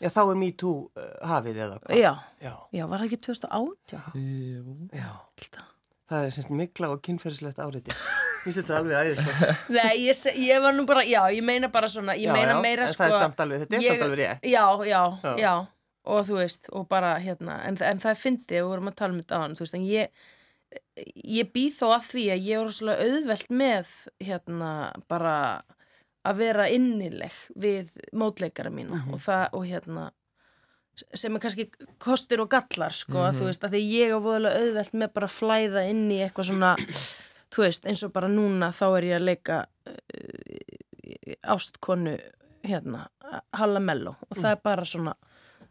já 0.00 0.08
þá 0.10 0.20
er 0.24 0.38
MeToo 0.42 0.72
uh, 0.90 1.10
hafið 1.30 1.60
eða 1.66 1.76
hvað? 1.84 2.00
já, 2.00 2.12
Já, 2.42 2.54
já 2.74 2.86
var 2.90 2.98
það 3.04 3.06
ekki 3.10 3.20
2018 3.28 4.00
Jú. 4.18 4.78
já. 4.98 5.10
alltaf 5.14 5.66
Það 6.10 6.24
er 6.26 6.32
semst 6.34 6.50
mikla 6.58 6.88
og 6.90 6.98
kynferðislegt 7.06 7.60
áreiti. 7.62 7.92
Mér 8.42 8.54
þetta 8.56 8.78
alveg 8.80 8.96
æðislegt. 8.98 9.60
Nei, 9.76 9.92
ég, 10.08 10.22
ég 10.42 10.58
var 10.64 10.74
nú 10.74 10.82
bara, 10.88 11.04
já, 11.06 11.20
ég 11.30 11.44
meina 11.46 11.68
bara 11.70 11.86
svona, 11.86 12.16
ég 12.18 12.26
Já, 12.26 12.32
meina 12.34 12.56
já, 12.56 12.62
meira 12.64 12.88
sko 12.90 13.04
það 13.04 13.12
er 13.12 13.20
samt 13.22 13.42
alveg, 13.44 13.60
þetta 13.62 13.76
er 13.78 13.84
ég- 13.84 13.92
samt 13.92 14.02
alveg 14.08 14.18
rétt. 14.18 14.48
Já, 14.50 14.64
já, 14.90 15.02
Já. 15.38 15.52
Og 16.04 16.22
þú 16.28 16.36
veist, 16.40 16.68
og 16.72 16.86
bara 16.88 17.14
hérna, 17.20 17.58
en, 17.68 17.76
en 17.82 17.98
það 18.00 18.10
er 18.14 18.20
fyndið 18.22 18.56
við 18.62 18.68
vorum 18.70 18.88
að 18.88 18.96
tala 19.00 19.12
um 19.14 19.20
þetta 19.22 19.36
á 19.36 19.42
hann, 19.44 19.56
þú 19.58 19.64
veist, 19.66 19.74
en 19.76 19.84
ég, 19.88 20.22
ég 21.40 21.50
býð 21.52 21.74
þó 21.80 21.86
að 21.96 22.06
því 22.12 22.24
að 22.32 22.46
ég 22.48 22.56
er 22.60 22.64
rosalega 22.64 23.04
auðvelt 23.10 23.50
með, 23.50 23.90
hérna, 24.24 24.70
bara 25.10 25.34
að 26.24 26.36
vera 26.40 26.66
innileg 26.72 27.36
við 27.56 27.90
mótleikara 28.12 28.70
mína 28.72 29.00
Mhm. 29.04 29.14
og 29.14 29.20
það, 29.24 29.44
og 29.56 29.64
hérna, 29.66 30.10
sem 31.14 31.34
er 31.36 31.40
kannski 31.40 31.64
kostir 31.98 32.40
og 32.42 32.50
gallar, 32.52 32.92
sko, 32.92 33.30
þú 33.32 33.46
veist, 33.48 33.64
að 33.64 33.72
því 33.76 33.82
ég 33.88 34.10
er 34.14 34.20
voðalega 34.20 34.60
auðvelt 34.60 34.92
með 35.00 35.12
bara 35.14 35.26
að 35.26 35.36
flæða 35.38 35.84
inn 35.88 36.10
í 36.12 36.18
eitthvað 36.24 36.50
svona, 36.50 36.74
þú 37.50 37.62
veist, 37.64 37.86
eins 37.86 38.02
og 38.04 38.12
bara 38.12 38.28
núna 38.28 38.68
þá 38.72 38.84
er 38.98 39.02
ég 39.08 39.16
að 39.16 39.24
leika 39.30 39.66
uh, 39.88 41.54
ástkonu, 41.54 42.18
hérna, 42.64 43.06
Halla 43.56 43.80
Mello 43.80 44.16
og 44.28 44.36
það 44.36 44.50
er 44.52 44.60
bara 44.64 44.84
svona, 44.84 45.14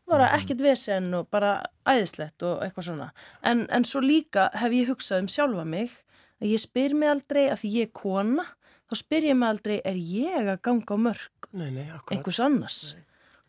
bara 0.10 0.30
ekkert 0.38 0.62
vesen 0.64 1.10
og 1.18 1.28
bara 1.34 1.56
æðislegt 1.90 2.46
og 2.48 2.64
eitthvað 2.66 2.90
svona. 2.92 3.10
En, 3.46 3.66
en 3.74 3.86
svo 3.88 4.02
líka 4.04 4.50
hef 4.60 4.76
ég 4.76 4.90
hugsað 4.92 5.26
um 5.26 5.30
sjálfa 5.32 5.66
mig 5.68 5.94
að 6.40 6.54
ég 6.54 6.64
spyr 6.64 6.96
mig 6.98 7.12
aldrei 7.12 7.44
að 7.50 7.62
því 7.64 7.74
ég 7.76 7.90
er 7.90 7.94
kona, 8.00 8.46
þá 8.90 8.96
spyr 9.02 9.30
ég 9.30 9.38
mig 9.38 9.52
aldrei, 9.52 9.78
er 9.86 10.00
ég 10.00 10.50
að 10.56 10.62
ganga 10.66 10.96
á 10.96 10.98
mörg? 11.10 11.50
Nei, 11.52 11.70
nei, 11.76 11.86
einhvers 12.14 12.42
annars? 12.44 12.82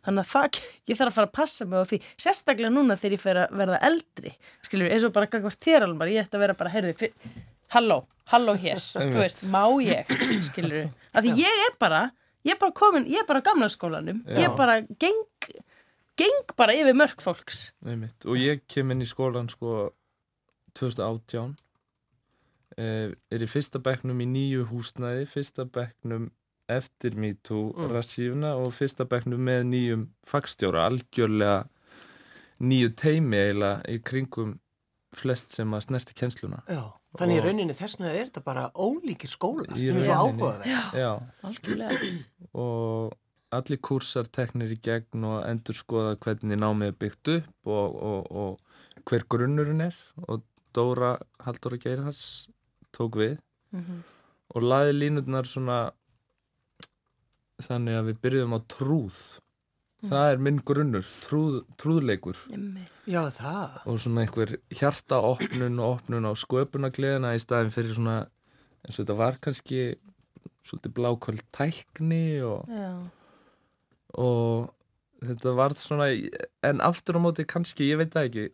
Þannig 0.04 0.24
að 0.24 0.30
það, 0.30 0.60
ég 0.90 0.98
þarf 1.00 1.12
að 1.12 1.18
fara 1.18 1.28
að 1.30 1.36
passa 1.38 1.66
mig 1.68 1.84
á 1.84 1.84
því, 1.90 2.00
sérstaklega 2.24 2.72
núna 2.72 2.96
þegar 3.00 3.16
ég 3.16 3.22
fer 3.24 3.40
að 3.42 3.56
verða 3.62 3.80
eldri, 3.90 4.32
skilur, 4.66 4.90
eins 4.90 5.06
og 5.06 5.14
bara 5.16 5.30
gangast 5.32 5.62
þér 5.64 5.86
alveg, 5.88 6.14
ég 6.14 6.24
ætti 6.26 6.38
að 6.38 6.44
vera 6.46 6.56
bara, 6.60 6.72
heyrði, 6.74 7.10
halló, 7.76 7.98
halló 8.32 8.56
hér, 8.62 8.80
þú 9.12 9.18
veist, 9.20 9.44
má 9.52 9.62
ég, 9.84 10.14
skilur, 10.48 10.88
af 11.12 11.26
því 11.26 11.36
ég 11.44 11.64
er 11.68 11.76
bara, 11.82 12.06
ég 12.48 12.56
er 12.56 12.62
bara 12.62 12.76
komin, 12.80 13.08
ég 13.10 13.22
er 13.22 13.28
bara 13.28 13.44
gamla 13.44 13.68
skólanum, 13.72 14.22
ég 14.32 14.48
er 14.48 14.56
bara 14.56 14.80
geng, 15.02 15.20
geng 16.20 16.52
bara 16.60 16.74
yfir 16.76 16.96
mörg 17.00 17.22
fólks. 17.24 17.70
Einmitt. 17.86 18.26
Og 18.28 18.36
ég 18.40 18.62
kem 18.68 18.92
inn 18.94 19.00
í 19.04 19.08
skólan 19.08 19.48
sko 19.52 19.90
2018 20.76 21.56
eh, 22.78 23.10
er 23.32 23.42
í 23.44 23.48
fyrsta 23.50 23.80
bekknum 23.82 24.20
í 24.22 24.28
nýju 24.30 24.68
húsnæði, 24.70 25.26
fyrsta 25.28 25.64
bekknum 25.66 26.28
eftir 26.70 27.16
MeToo 27.18 27.72
Mm. 27.74 27.88
rassífuna 27.90 28.52
og 28.60 28.70
fyrsta 28.76 29.04
bekknum 29.10 29.40
með 29.42 29.64
nýjum 29.72 30.04
fagstjóra, 30.30 30.84
algjörlega 30.86 31.64
nýju 32.62 32.92
teimi 32.94 33.36
eiginlega 33.40 33.82
í 33.90 33.98
kringum 34.04 34.58
flest 35.16 35.50
sem 35.56 35.72
að 35.74 35.82
snerti 35.88 36.14
kennsluna. 36.14 36.60
Já, 36.70 36.84
þannig 37.18 37.40
í 37.40 37.42
rauninni 37.42 37.74
þessna 37.74 38.12
er 38.14 38.28
þetta 38.28 38.44
bara 38.46 38.68
ólíkir 38.78 39.32
skólar 39.32 39.74
Í 39.74 39.88
sem 39.88 39.96
er 39.98 40.06
svo 40.06 40.18
áhugaverð. 40.20 40.68
Já, 40.94 41.10
Algjörlega. 41.42 42.12
og 42.54 43.16
allir 43.52 43.80
kursar 43.82 44.28
teknir 44.30 44.70
í 44.74 44.78
gegn 44.82 45.24
og 45.26 45.40
endur 45.48 45.74
skoða 45.74 46.16
hvernig 46.22 46.58
námið 46.60 46.92
er 46.92 46.98
byggt 47.02 47.30
upp 47.34 47.66
og, 47.66 47.96
og, 48.10 48.30
og 48.30 49.04
hver 49.10 49.24
grunnurinn 49.32 49.80
er 49.88 49.96
og 50.28 50.42
Dóra 50.76 51.16
Halldóra 51.42 51.78
Geirhars 51.82 52.48
tók 52.96 53.16
við 53.18 53.38
Mhm. 53.72 54.00
og 54.54 54.62
laði 54.66 54.92
línutnar 54.98 55.46
svona 55.46 55.92
þannig 57.62 57.94
að 58.00 58.08
við 58.08 58.16
byrjuðum 58.24 58.56
á 58.56 58.60
trúð 58.72 59.18
það 60.00 60.30
er 60.32 60.38
minn 60.40 60.58
grunnur, 60.64 61.04
trúð, 61.26 61.58
trúðleikur. 61.76 62.38
Já, 63.06 63.20
það. 63.36 63.74
og 63.86 63.98
svona 64.00 64.22
einhver 64.24 64.54
hjartaopnun 64.72 65.76
og 65.78 65.98
opnun 66.00 66.24
á 66.26 66.32
sköpunagleðina 66.40 67.34
í 67.36 67.42
staðin 67.42 67.70
fyrir 67.74 67.92
svona 67.98 68.16
eins 68.86 68.96
og 68.96 69.02
þetta 69.04 69.16
var 69.20 69.36
kannski 69.44 69.82
svolítið 70.64 70.94
bláköld 70.96 71.44
tækni 71.52 72.22
og 72.42 72.64
Já, 72.72 72.94
og 74.18 74.70
þetta 75.20 75.54
var 75.58 75.76
svona 75.78 76.08
en 76.66 76.82
aftur 76.84 77.18
á 77.18 77.20
móti 77.20 77.46
kannski, 77.48 77.90
ég 77.92 78.00
veit 78.00 78.14
það 78.14 78.30
ekki 78.30 78.46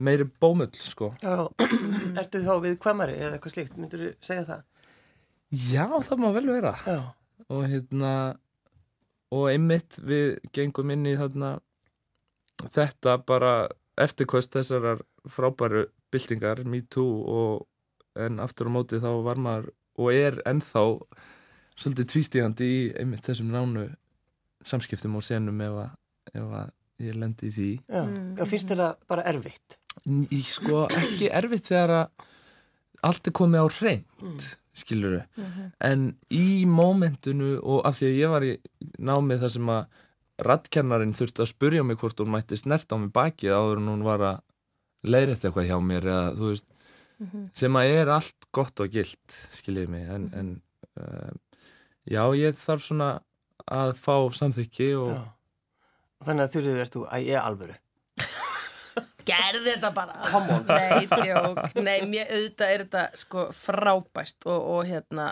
meiri 0.00 0.26
bómull 0.40 0.72
sko. 0.80 1.12
Já, 1.22 1.46
ertu 2.20 2.42
þá 2.44 2.52
við 2.64 2.76
kvamari 2.82 3.16
eða 3.20 3.36
eitthvað 3.36 3.56
slíkt, 3.56 3.78
myndur 3.78 4.06
þú 4.06 4.12
segja 4.24 4.46
það? 4.48 4.66
já 5.50 5.86
það 6.06 6.22
má 6.22 6.28
vel 6.36 6.46
vera. 6.46 6.74
Já, 6.86 7.00
og 7.50 7.66
hérna 7.66 8.12
og 9.34 9.48
einmitt 9.50 9.98
við 10.02 10.38
gengum 10.54 10.92
inn 10.94 11.06
í 11.06 11.16
þarna 11.18 11.58
þetta 12.74 13.16
bara 13.26 13.54
eftirkost 14.00 14.54
þessarar 14.56 15.02
frábæru 15.30 15.86
byltingar, 16.10 16.64
me 16.64 16.82
too 16.82 17.20
og 17.30 17.66
en 18.18 18.40
aftur 18.42 18.70
á 18.70 18.74
móti 18.74 18.98
þá 19.02 19.10
var 19.24 19.38
maður 19.38 19.70
og 20.00 20.14
er 20.14 20.40
ennþá 20.48 20.82
svolítið 21.78 22.08
tvístígandi 22.12 22.66
í 22.66 22.80
einmitt 22.98 23.26
þessum 23.26 23.52
nánu 23.52 23.86
samskiptum 24.64 25.16
og 25.16 25.22
senum 25.22 25.60
ef 25.60 25.72
að, 25.84 25.90
ef 26.34 26.42
að 26.60 26.70
ég 27.00 27.14
lendi 27.16 27.48
í 27.48 27.52
því 27.54 27.68
já, 27.88 28.02
Mm. 28.04 28.36
já 28.36 28.44
finnst 28.46 28.68
það 28.68 28.96
bara 29.08 29.22
erfitt? 29.24 29.76
Í 30.06 30.40
sko 30.44 30.86
ekki 30.88 31.30
erfitt 31.32 31.66
þegar 31.70 31.90
að 31.90 32.08
allt 33.02 33.26
er 33.26 33.32
komið 33.32 33.60
á 33.64 33.68
hreint, 33.80 34.06
Mm. 34.20 34.38
skilur 34.74 35.24
Mhm. 35.36 35.72
En 35.80 36.16
í 36.30 36.64
mómentinu 36.66 37.58
og 37.62 37.86
af 37.86 37.96
því 37.98 38.06
að 38.06 38.18
ég 38.18 38.30
var 38.30 38.42
í 38.42 38.58
námið 38.98 39.40
þar 39.40 39.50
sem 39.50 39.66
að 39.66 39.86
rattkennarin 40.40 41.12
þurfti 41.12 41.42
að 41.44 41.52
spurja 41.52 41.84
mig 41.84 41.96
hvort 41.98 42.16
hún 42.20 42.30
mætti 42.32 42.56
snert 42.56 42.88
á 42.92 42.96
mig 42.96 43.12
bakið 43.12 43.50
áður 43.52 43.76
en 43.78 43.88
hún 43.88 44.02
var 44.04 44.18
að 44.20 44.40
leiðrætt 45.04 45.44
eitthvað 45.44 45.68
hjá 45.68 45.78
mér 45.80 46.02
eða 46.04 46.36
þú 46.36 46.50
veist, 46.52 46.64
Mhm. 47.20 47.50
sem 47.54 47.72
að 47.72 47.90
er 48.00 48.08
allt 48.08 48.46
gott 48.52 48.80
og 48.80 48.90
gilt, 48.90 49.28
skiljið 49.52 49.88
mig 49.88 50.08
en, 50.08 50.30
en 50.34 50.62
uh, 51.00 51.30
já, 52.08 52.22
ég 52.36 52.54
þarf 52.56 52.80
svona 52.88 53.20
að 53.70 53.94
fá 54.00 54.16
samþykki 54.40 54.90
og. 55.00 55.20
Þannig 56.20 56.44
að 56.44 56.54
þurfið 56.56 56.82
ert 56.82 56.96
þú, 56.96 57.06
að 57.08 57.22
ég 57.24 57.38
er 57.38 57.46
alvöru. 57.48 57.76
Gerði 59.30 59.62
þetta 59.70 59.90
bara 59.96 60.30
Come 60.30 60.56
on. 60.56 60.66
Nei, 60.68 61.06
tjók 61.08 61.78
Nei, 61.80 61.96
mér 62.08 62.28
auðvitað 62.28 62.74
er 62.74 62.84
þetta 62.84 63.04
sko 63.20 63.46
frábæst 63.56 64.48
og, 64.48 64.66
og 64.74 64.88
hérna 64.88 65.30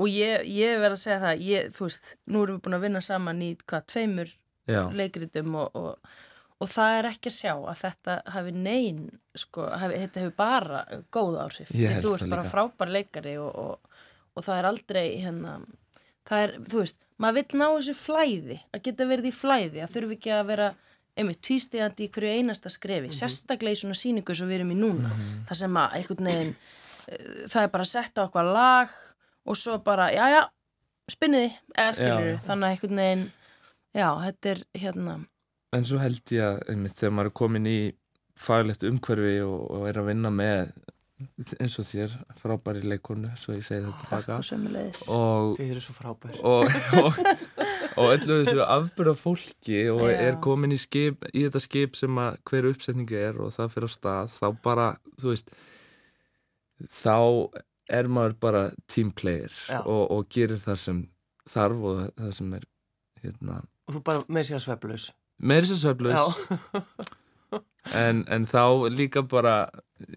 og 0.00 0.08
ég, 0.08 0.46
ég 0.48 0.80
verð 0.80 0.96
að 0.96 1.02
segja 1.02 1.20
það 1.22 1.46
ég, 1.48 1.72
þú 1.74 1.86
veist, 1.88 2.12
nú 2.32 2.44
erum 2.44 2.58
við 2.58 2.64
búin 2.66 2.76
að 2.78 2.84
vinna 2.86 3.02
saman 3.04 3.42
í 3.44 3.50
hvað, 3.60 3.88
tveimur 3.92 4.30
já, 4.70 4.80
leikritum 4.96 5.58
og, 5.60 5.76
og, 5.76 6.14
og 6.62 6.70
það 6.72 6.96
er 6.98 7.10
ekki 7.10 7.32
að 7.32 7.36
sjá 7.36 7.52
að 7.56 7.82
þetta 7.82 8.16
hafi 8.36 8.54
neyn 8.56 9.04
sko, 9.38 9.68
hafi, 9.82 10.00
þetta 10.06 10.24
hefur 10.24 10.34
bara 10.38 10.82
góð 11.14 11.38
áhrif 11.44 11.72
þú 11.74 12.16
ert 12.16 12.32
bara 12.32 12.48
frábær 12.48 12.94
leikari 12.94 13.36
og, 13.42 13.52
og, 13.52 14.02
og 14.32 14.46
það 14.46 14.60
er 14.62 14.70
aldrei 14.70 15.04
hérna, 15.22 15.58
það 16.28 16.46
er, 16.46 16.56
þú 16.70 16.84
veist 16.84 17.00
maður 17.22 17.38
vill 17.38 17.60
ná 17.60 17.66
þessu 17.68 17.96
flæði, 17.98 18.58
að 18.74 18.84
geta 18.88 19.08
verið 19.10 19.30
í 19.30 19.34
flæði 19.36 19.84
að 19.84 19.94
þurfi 19.96 20.18
ekki 20.18 20.34
að 20.34 20.48
vera 20.50 20.72
einmitt 21.12 21.42
tvístegandi 21.44 22.06
í 22.06 22.12
hverju 22.12 22.38
einasta 22.40 22.72
skrefi 22.72 23.12
sérstaklega 23.14 23.76
í 23.76 23.82
svona 23.82 23.98
síningu 23.98 24.34
sem 24.36 24.48
við 24.48 24.62
erum 24.62 24.72
í 24.72 24.78
núna 24.80 25.10
það 25.48 25.58
sem 25.60 25.76
að 25.76 25.96
einhvern 25.98 26.30
veginn 26.30 26.54
eh, 26.54 27.26
það 27.52 27.66
er 27.66 27.72
bara 27.74 27.86
að 27.86 27.92
setja 27.92 28.24
á 28.24 28.26
okkur 28.26 28.48
lag 28.56 28.94
og 29.42 29.58
svo 29.58 29.76
bara, 29.84 30.08
já 30.14 30.24
já 30.32 30.42
spinniði, 31.10 31.50
eða 31.76 31.94
skilur 31.98 32.42
þannig 32.46 32.66
að 32.66 32.74
einhvern 32.76 33.02
veginn 33.02 33.24
já, 33.92 34.08
þetta 34.22 34.52
er 34.52 34.62
hérna. 34.78 35.18
En 35.72 35.86
svo 35.88 36.00
held 36.02 36.32
ég 36.34 36.46
að 36.46 36.62
einmitt 36.72 36.98
þegar 37.00 37.14
maður 37.16 37.30
er 37.30 37.36
komin 37.40 37.68
í 37.68 37.78
faglegt 38.42 38.84
umhverfi 38.88 39.36
og, 39.44 39.58
og 39.72 39.86
er 39.88 40.00
að 40.00 40.08
vinna 40.10 40.32
með 40.34 40.72
eins 41.60 41.74
og 41.80 41.86
þér, 41.88 42.12
frábæri 42.40 42.82
leikonu 42.92 43.30
svo 43.40 43.54
ég 43.56 43.64
segi 43.66 43.84
þetta 43.86 44.08
baka 44.10 44.38
og 45.12 45.56
Þið 45.58 45.70
eru 45.74 45.82
svo 45.84 45.94
frábær. 45.96 46.36
og, 46.42 46.64
og, 47.02 47.20
og 47.98 48.12
öllu 48.14 48.38
þessu 48.44 48.62
afbyrða 48.66 49.14
fólki 49.20 49.80
og 49.92 50.04
Já. 50.10 50.16
er 50.28 50.38
komin 50.44 50.72
í, 50.74 50.78
skip, 50.80 51.26
í 51.32 51.44
þetta 51.46 51.62
skip 51.64 51.98
sem 51.98 52.18
að 52.22 52.38
hver 52.50 52.70
uppsetningi 52.72 53.18
er 53.28 53.40
og 53.42 53.52
það 53.56 53.72
fyrir 53.76 53.88
á 53.88 53.96
stað 53.96 54.34
þá 54.38 54.46
bara, 54.64 54.88
þú 55.20 55.32
veist 55.34 55.52
þá 57.02 57.16
er 57.92 58.08
maður 58.08 58.36
bara 58.42 58.62
team 58.90 59.10
player 59.12 59.52
og, 59.84 60.04
og 60.16 60.28
gerir 60.32 60.58
það 60.62 60.78
sem 60.82 61.02
þarf 61.52 61.82
og 61.90 62.02
það 62.18 62.32
sem 62.38 62.54
er 62.58 62.68
hérna, 63.22 63.60
Og 63.90 63.96
þú 63.96 64.00
bara 64.06 64.22
með 64.30 64.46
sér 64.52 64.60
sveflaus. 64.62 65.08
meiri 65.42 65.66
sér 65.68 65.80
sveflaus. 65.82 66.38
En, 67.98 68.22
en 68.30 68.44
þá 68.46 68.62
líka 68.94 69.22
bara 69.28 69.54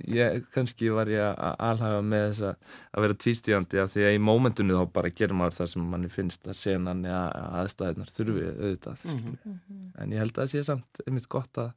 ég, 0.09 0.43
kannski 0.53 0.89
var 0.93 1.09
ég 1.11 1.21
að 1.33 1.55
alhafa 1.69 2.01
með 2.05 2.25
þess 2.29 2.43
að 2.49 3.01
vera 3.05 3.17
tvístíðandi 3.23 3.81
af 3.83 3.91
því 3.93 4.05
að 4.07 4.15
í 4.17 4.21
mómentinu 4.27 4.77
þá 4.79 4.91
bara 4.99 5.11
gerir 5.13 5.37
maður 5.39 5.57
það 5.59 5.71
sem 5.73 5.87
manni 5.93 6.09
finnst 6.13 6.47
að 6.49 6.57
senan 6.61 7.03
eða 7.05 7.25
aðstæðunar 7.63 8.13
þurfi 8.15 8.45
auðvitað 8.51 9.05
Mhm. 9.05 9.35
mm 9.45 9.91
en 10.01 10.11
ég 10.11 10.19
held 10.19 10.33
að 10.35 10.41
það 10.43 10.51
sé 10.55 10.63
samt 10.67 11.01
einmitt 11.07 11.29
gott 11.31 11.57
að 11.61 11.71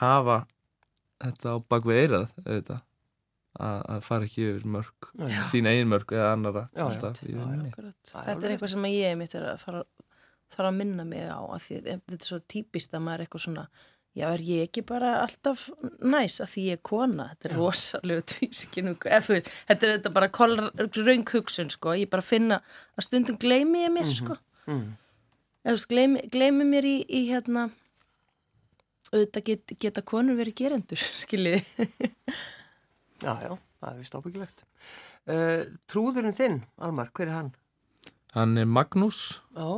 hafa 0.00 0.40
þetta 1.24 1.54
á 1.54 1.56
bakvið 1.72 2.00
eirað 2.02 2.26
auðvitað 2.44 2.80
að, 3.54 3.78
að 3.94 4.00
fara 4.02 4.26
ekki 4.28 4.44
yfir 4.50 4.64
mörg 4.74 5.08
Já. 5.30 5.40
sín 5.48 5.68
eigin 5.70 5.88
mörg 5.92 6.10
eða 6.12 6.32
annara 6.34 6.64
Já, 6.74 6.84
já. 6.90 7.12
Þetta 8.10 8.34
er 8.48 8.54
eitthvað 8.56 8.72
sem 8.74 8.88
ég 8.90 9.16
mitt 9.20 9.34
er 9.38 9.46
að 9.52 9.62
þarf, 9.62 9.84
að 10.58 10.74
minna 10.80 11.04
mig 11.08 11.22
á 11.30 11.38
að 11.40 11.62
því 11.68 11.78
þetta 11.86 12.18
er 12.18 12.26
svo 12.28 12.40
típist 12.50 12.94
að 12.98 13.04
maður 13.06 13.22
er 13.22 13.26
eitthvað 13.28 13.44
svona 13.46 13.64
já, 14.14 14.26
er 14.30 14.42
ég 14.46 14.68
ekki 14.68 14.84
bara 14.86 15.16
alltaf 15.24 15.66
næs 16.00 16.40
að 16.44 16.50
því 16.54 16.64
ég 16.68 16.78
er 16.78 16.82
kona, 16.86 17.28
þetta 17.34 17.48
er 17.50 17.56
rosalega 17.58 18.26
tvískinu, 18.34 18.96
eða 19.04 19.40
þetta 19.42 19.74
er 19.88 19.94
þetta 19.96 20.12
bara 20.14 20.28
raung 21.04 21.24
hugsun, 21.34 21.70
sko, 21.74 21.94
ég 21.98 22.10
bara 22.12 22.22
finna 22.24 22.60
að 22.94 23.08
stundum 23.08 23.38
gleymi 23.42 23.84
ég 23.86 23.94
mér, 23.96 24.10
sko 24.12 24.38
Mm. 24.64 24.94
eða 25.60 25.74
þú 25.74 25.76
veist, 25.76 25.88
gleymi, 25.90 26.20
gleymi 26.32 26.64
mér 26.64 26.86
í, 26.88 26.94
í 27.04 27.18
hérna 27.28 27.66
auðvitað 29.12 29.44
get, 29.50 29.74
geta 29.82 30.00
konur 30.02 30.38
verið 30.38 30.54
gerendur, 30.62 31.02
skiljiði 31.22 31.84
Já, 33.24 33.34
já, 33.44 33.50
það 33.80 33.90
er 33.90 33.98
vist 34.00 34.16
ábyggilegt. 34.18 34.64
Uh, 35.24 35.60
trúðurinn 35.88 36.34
þinn, 36.36 36.56
Almar, 36.84 37.10
hver 37.16 37.28
er 37.30 37.36
hann? 37.38 37.52
Hann 38.34 38.56
er 38.60 38.66
Magnús 38.68 39.20
Já, 39.56 39.68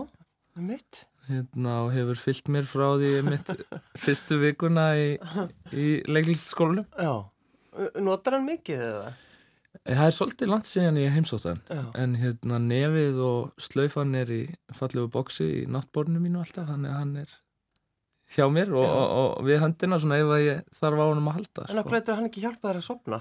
mitt. 0.57 1.03
Hérna, 1.29 1.77
og 1.87 1.93
hefur 1.95 2.19
fyllt 2.21 2.51
mér 2.53 2.67
frá 2.69 2.89
því 3.01 3.13
mitt 3.27 3.53
fyrstu 4.05 4.39
vikuna 4.43 4.89
í, 4.99 5.07
í 5.73 5.87
leiklistaskólanum 6.11 6.87
Já. 6.99 7.15
Notar 8.01 8.39
hann 8.39 8.47
mikið 8.49 8.83
eða? 8.89 9.15
Það 9.87 10.07
er 10.09 10.15
svolítið 10.17 10.49
langt 10.51 10.67
síðan 10.71 10.97
ég 11.03 11.13
heimsótt 11.15 11.45
hann 11.51 11.61
Já. 11.71 11.83
en 12.03 12.15
hérna 12.19 12.61
nefið 12.65 13.19
og 13.27 13.51
slaufan 13.61 14.15
er 14.19 14.31
í 14.33 14.43
fallegu 14.75 15.11
boksi 15.13 15.49
í 15.63 15.67
náttborinu 15.71 16.23
mínu 16.23 16.41
alltaf 16.43 16.71
þannig 16.71 16.95
að 16.95 17.03
hann 17.03 17.17
er 17.25 17.35
hjá 18.37 18.47
mér 18.51 18.73
og, 18.75 18.87
og, 18.89 19.11
og 19.21 19.45
við 19.47 19.61
höndina 19.63 19.99
svona 20.03 20.17
ef 20.23 20.33
að 20.35 20.41
ég 20.47 20.65
þarf 20.81 20.99
á 20.99 21.07
honum 21.07 21.29
að 21.31 21.37
halda 21.39 21.67
En 21.67 21.69
sko. 21.77 21.83
okkur 21.85 21.99
eitthvað 22.01 22.19
hann 22.19 22.31
ekki 22.31 22.43
hjálpa 22.47 22.71
þér 22.73 22.81
að 22.81 22.87
sopna? 22.89 23.21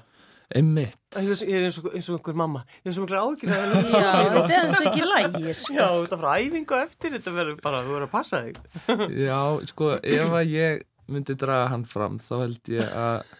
Einmitt 0.53 1.15
Ég 1.15 1.55
er 1.55 1.65
eins 1.69 1.79
og, 1.79 1.87
eins 1.95 2.09
og 2.11 2.17
einhver 2.17 2.35
mamma. 2.37 2.65
Ég 2.83 2.91
er 2.91 2.95
svo 2.97 3.05
mikla 3.05 3.21
ágjur 3.23 3.53
að 3.55 3.71
það 3.71 3.93
Já, 3.95 4.11
þetta 4.35 4.57
er 4.57 4.67
þetta 4.67 4.89
ekki 4.89 5.05
lægi, 5.07 5.55
sko. 5.55 5.77
Já, 5.77 5.85
þetta 6.03 6.19
frá 6.21 6.29
æfingu 6.35 6.77
eftir, 6.81 7.15
þetta 7.15 7.33
verður 7.37 7.57
bara, 7.63 7.81
þú 7.85 7.95
verður 7.95 8.07
að 8.07 8.13
passa 8.13 8.41
þig. 8.43 8.59
Já, 9.29 9.39
sko, 9.71 9.89
ef 9.95 10.37
að 10.41 10.51
ég 10.51 10.85
myndi 11.15 11.37
draga 11.39 11.71
hann 11.71 11.87
fram 11.87 12.19
þá 12.19 12.35
held 12.41 12.71
ég 12.73 12.95
að 12.99 13.35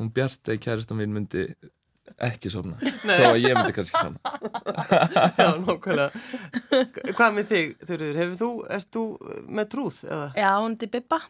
hún 0.00 0.12
Bjartei 0.16 0.58
kærista 0.60 0.96
mín 0.98 1.14
myndi 1.14 1.46
ekki 2.20 2.50
sofna 2.52 2.76
þó 2.82 3.30
að 3.30 3.40
ég 3.44 3.54
myndi 3.56 3.74
kannski 3.76 4.00
sofna 4.00 4.20
Já, 5.40 5.50
nokkvæmlega. 5.62 7.12
Hvað 7.16 7.36
með 7.36 7.50
þig, 7.52 7.74
Þurriður? 7.86 8.22
Hefur 8.22 8.40
þú, 8.40 8.48
ert 8.76 8.88
þú 8.96 9.04
með 9.58 9.68
trúð 9.74 10.00
eða? 10.08 10.30
Já, 10.36 10.50
hún 10.58 10.76
er 10.76 10.92
bibba. 10.96 11.20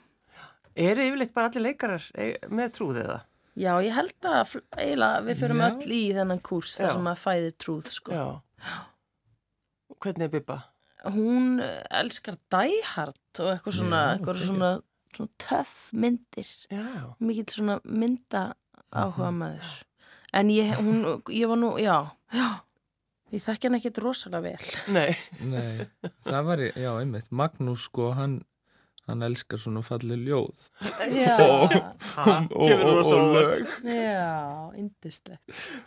Eru 0.80 1.04
yfirleitt 1.04 1.34
bara 1.34 1.50
allir 1.50 1.66
leikarar 1.68 2.06
eh, 2.14 2.36
með 2.48 2.72
trúð 2.78 3.02
eða? 3.04 3.18
Já, 3.60 3.72
ég 3.84 3.92
held 3.92 4.28
að 4.30 4.54
eiginlega 4.78 5.24
við 5.26 5.40
förum 5.42 5.60
Já. 5.60 5.66
öll 5.68 5.92
í 5.96 6.02
þennan 6.16 6.40
kúrs 6.46 6.76
Já. 6.78 6.84
þar 6.84 6.94
sem 6.96 7.10
að 7.10 7.18
fæðir 7.24 7.56
trúð, 7.60 7.90
sko. 7.92 8.14
Já. 8.16 8.78
Hvernig 10.00 10.26
er 10.26 10.32
Bibba? 10.32 10.56
Hún 11.12 11.60
eh, 11.64 11.82
elskar 12.00 12.38
dæhart 12.52 13.40
og 13.42 13.50
eitthvað 13.54 13.76
svona, 13.80 14.00
Já, 14.00 14.14
eitthvað 14.16 14.42
svona, 14.46 14.70
svona 15.16 15.32
töff 15.44 15.76
myndir. 15.92 16.50
Já. 16.72 16.86
Mikill 17.20 17.52
svona 17.52 17.78
mynda 17.84 18.44
áhuga 18.90 19.30
maður. 19.34 19.76
En 20.36 20.50
ég, 20.54 20.72
hún, 20.78 21.00
ég 21.34 21.48
var 21.50 21.58
nú, 21.58 21.72
já, 21.82 21.96
já, 22.32 22.48
ég 23.34 23.42
þekki 23.42 23.66
hann 23.68 23.78
ekkert 23.80 24.00
rosalega 24.04 24.44
vel. 24.54 24.68
Nei. 24.94 25.10
Nei, 25.50 25.88
það 26.28 26.44
var, 26.46 26.62
já, 26.70 26.90
einmitt 27.00 27.32
Magnús, 27.34 27.88
sko, 27.90 28.12
hann 28.14 28.40
hann 29.10 29.22
elskar 29.28 29.60
svona 29.62 29.82
fallið 29.86 30.24
ljóð 30.28 30.68
Já, 31.14 31.36
Ha, 32.16 32.34
kemur 32.50 32.90
nú 32.98 33.04
svo 33.06 33.20
óvart. 33.30 33.70
já, 33.86 34.70
indislegt. 34.80 35.40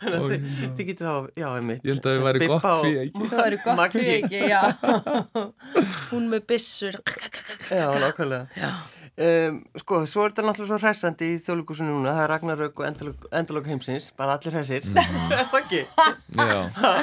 Og- 0.08 0.32
þið, 0.32 0.80
getið 0.88 1.04
þá, 1.04 1.14
já, 1.38 1.46
einmitt. 1.58 1.84
Ég 1.84 1.94
held 1.94 2.08
að 2.08 2.16
það 2.16 2.26
væri 2.28 2.48
gott 2.54 2.64
og- 2.70 2.82
því 2.84 2.92
ekki 3.04 3.28
Það 3.30 3.44
væri 3.44 3.60
gott 3.64 3.98
við 4.00 4.10
ekki, 4.16 4.40
já. 4.50 4.62
Hún 6.10 6.28
með 6.32 6.44
byssur. 6.50 6.98
Já, 7.70 7.86
nákvæmlega. 8.02 8.46
Já. 8.58 8.72
Um, 9.14 9.60
sko, 9.78 10.00
svo 10.10 10.24
er 10.26 10.32
þetta 10.32 10.42
náttúrulega 10.42 10.72
svo 10.72 10.78
hressandi 10.82 11.26
í 11.30 11.38
þjóðlíkusinu 11.44 11.92
núna, 11.94 12.16
það 12.16 12.24
er 12.24 12.30
Ragnarök 12.32 12.80
og 12.82 12.86
endalok 13.38 13.68
heimsins, 13.70 14.08
bara 14.18 14.34
allir 14.34 14.56
hressir. 14.56 14.88
er 15.30 15.44
það 15.52 15.60
ekki? 15.60 15.82
Já, 16.34 16.96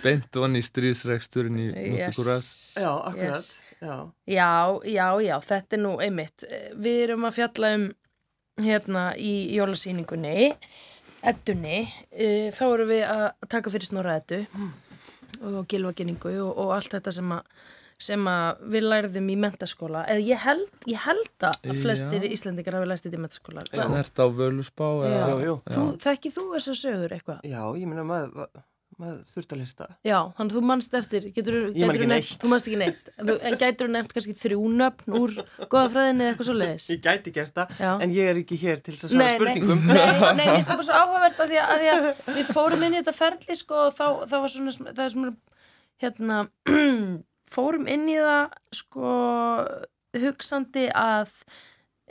beint 0.00 0.38
vann 0.40 0.56
í 0.56 0.62
stríðsreksturinn 0.64 1.60
í 1.60 1.66
Yes. 1.68 1.92
Núttíkurað 2.16 2.46
Já, 2.80 2.88
akkurat. 3.10 3.36
Yes. 3.36 3.50
Já. 3.80 3.96
Já, 4.26 4.50
já, 4.84 5.06
já, 5.22 5.34
þetta 5.48 5.76
er 5.78 5.82
nú 5.82 5.94
einmitt. 6.02 6.44
Við 6.74 7.00
erum 7.06 7.26
að 7.28 7.38
fjalla 7.38 7.72
um 7.78 7.88
hérna 8.58 9.08
í 9.14 9.32
jólasýningunni, 9.54 10.50
eddunni, 11.28 11.80
e, 12.10 12.50
þá 12.54 12.64
erum 12.66 12.90
við 12.90 13.04
að 13.06 13.26
taka 13.50 13.70
fyrir 13.74 13.86
snorra 13.90 14.18
eddu 14.18 14.44
og 15.38 15.66
gilvaginningu 15.70 16.32
og, 16.42 16.54
og 16.58 16.72
allt 16.74 16.96
þetta 16.98 17.14
sem 17.14 17.36
að 17.36 17.52
sem 17.98 18.28
að 18.30 18.60
við 18.70 18.84
lærðum 18.86 19.30
í 19.32 19.34
mentaskóla 19.42 20.04
eða 20.06 20.22
ég 20.22 20.42
held, 20.44 20.84
ég 20.86 21.02
held 21.02 21.46
að 21.48 21.72
flestir 21.80 22.22
Já. 22.22 22.30
Íslendingar 22.36 22.76
hafi 22.78 22.86
læst 22.92 23.06
þetta 23.08 23.18
í 23.18 23.22
mentaskóla 23.24 23.64
Snert 23.72 24.22
á 24.22 24.26
Völusbá 24.30 24.90
Já. 25.02 25.08
eða, 25.08 25.30
Jú, 25.32 25.38
jú. 25.48 25.56
Þú, 26.06 26.44
þessar 26.54 26.78
sögur 26.78 27.14
eitthvað? 27.16 27.40
Já, 27.42 27.62
ég 27.74 27.90
meina 27.90 28.06
maður, 28.06 28.46
maður 28.98 29.18
þurft 29.30 29.52
að 29.54 29.60
lista. 29.62 29.86
Já, 30.06 30.16
þannig 30.36 30.52
að 30.52 30.56
þú 30.58 30.62
manst 30.68 30.94
eftir, 30.98 31.26
getur, 31.36 31.56
Ég 31.70 31.86
man 31.86 31.96
ekki 31.98 32.08
neitt. 32.10 32.32
þú 32.42 32.50
manst 32.52 32.68
ekki 32.70 32.80
neitt, 32.80 33.10
en, 33.22 33.56
gætur 33.60 33.86
þú 33.86 33.92
nefnt 33.94 34.14
kannski 34.16 34.34
þrjú 34.40 34.70
nöfn 34.80 35.16
úr 35.18 35.34
goðafræðinni 35.70 36.24
eða 36.26 36.32
eitthvað 36.32 36.48
svo 36.50 36.56
leiðis? 36.58 36.88
Ég 36.92 37.02
gæti 37.06 37.34
gert 37.36 37.54
það, 37.60 37.76
Já. 37.78 37.90
en 38.04 38.14
ég 38.16 38.30
er 38.32 38.40
ekki 38.42 38.58
hér 38.64 38.82
til 38.82 38.94
þess 38.96 39.06
að 39.08 39.14
svara 39.14 39.36
spurningum. 39.38 39.84
Nei, 39.86 39.94
nei, 39.98 40.42
mér 40.42 40.52
finnst 40.56 40.72
það 40.72 40.80
bara 40.82 40.88
svo 40.88 40.98
áhugavert 41.02 41.44
að 41.44 41.52
því 41.54 41.60
að, 41.62 41.70
að 41.74 41.84
því 41.84 41.92
að 41.94 42.38
við 42.40 42.52
fórum 42.58 42.84
inn 42.88 42.96
í 42.96 43.00
þetta 43.02 43.16
ferli 43.20 43.58
sko 43.62 43.80
og 43.86 43.94
þá, 43.94 44.06
það 44.32 44.44
var 44.44 44.54
svona, 44.56 44.76
það 44.90 45.04
er 45.06 45.14
svona, 45.14 45.32
hérna, 46.02 46.40
fórum 47.54 47.88
inn 47.94 48.08
í 48.12 48.18
það 48.18 48.58
sko 48.82 49.14
hugsandi 50.18 50.88
að 50.96 51.32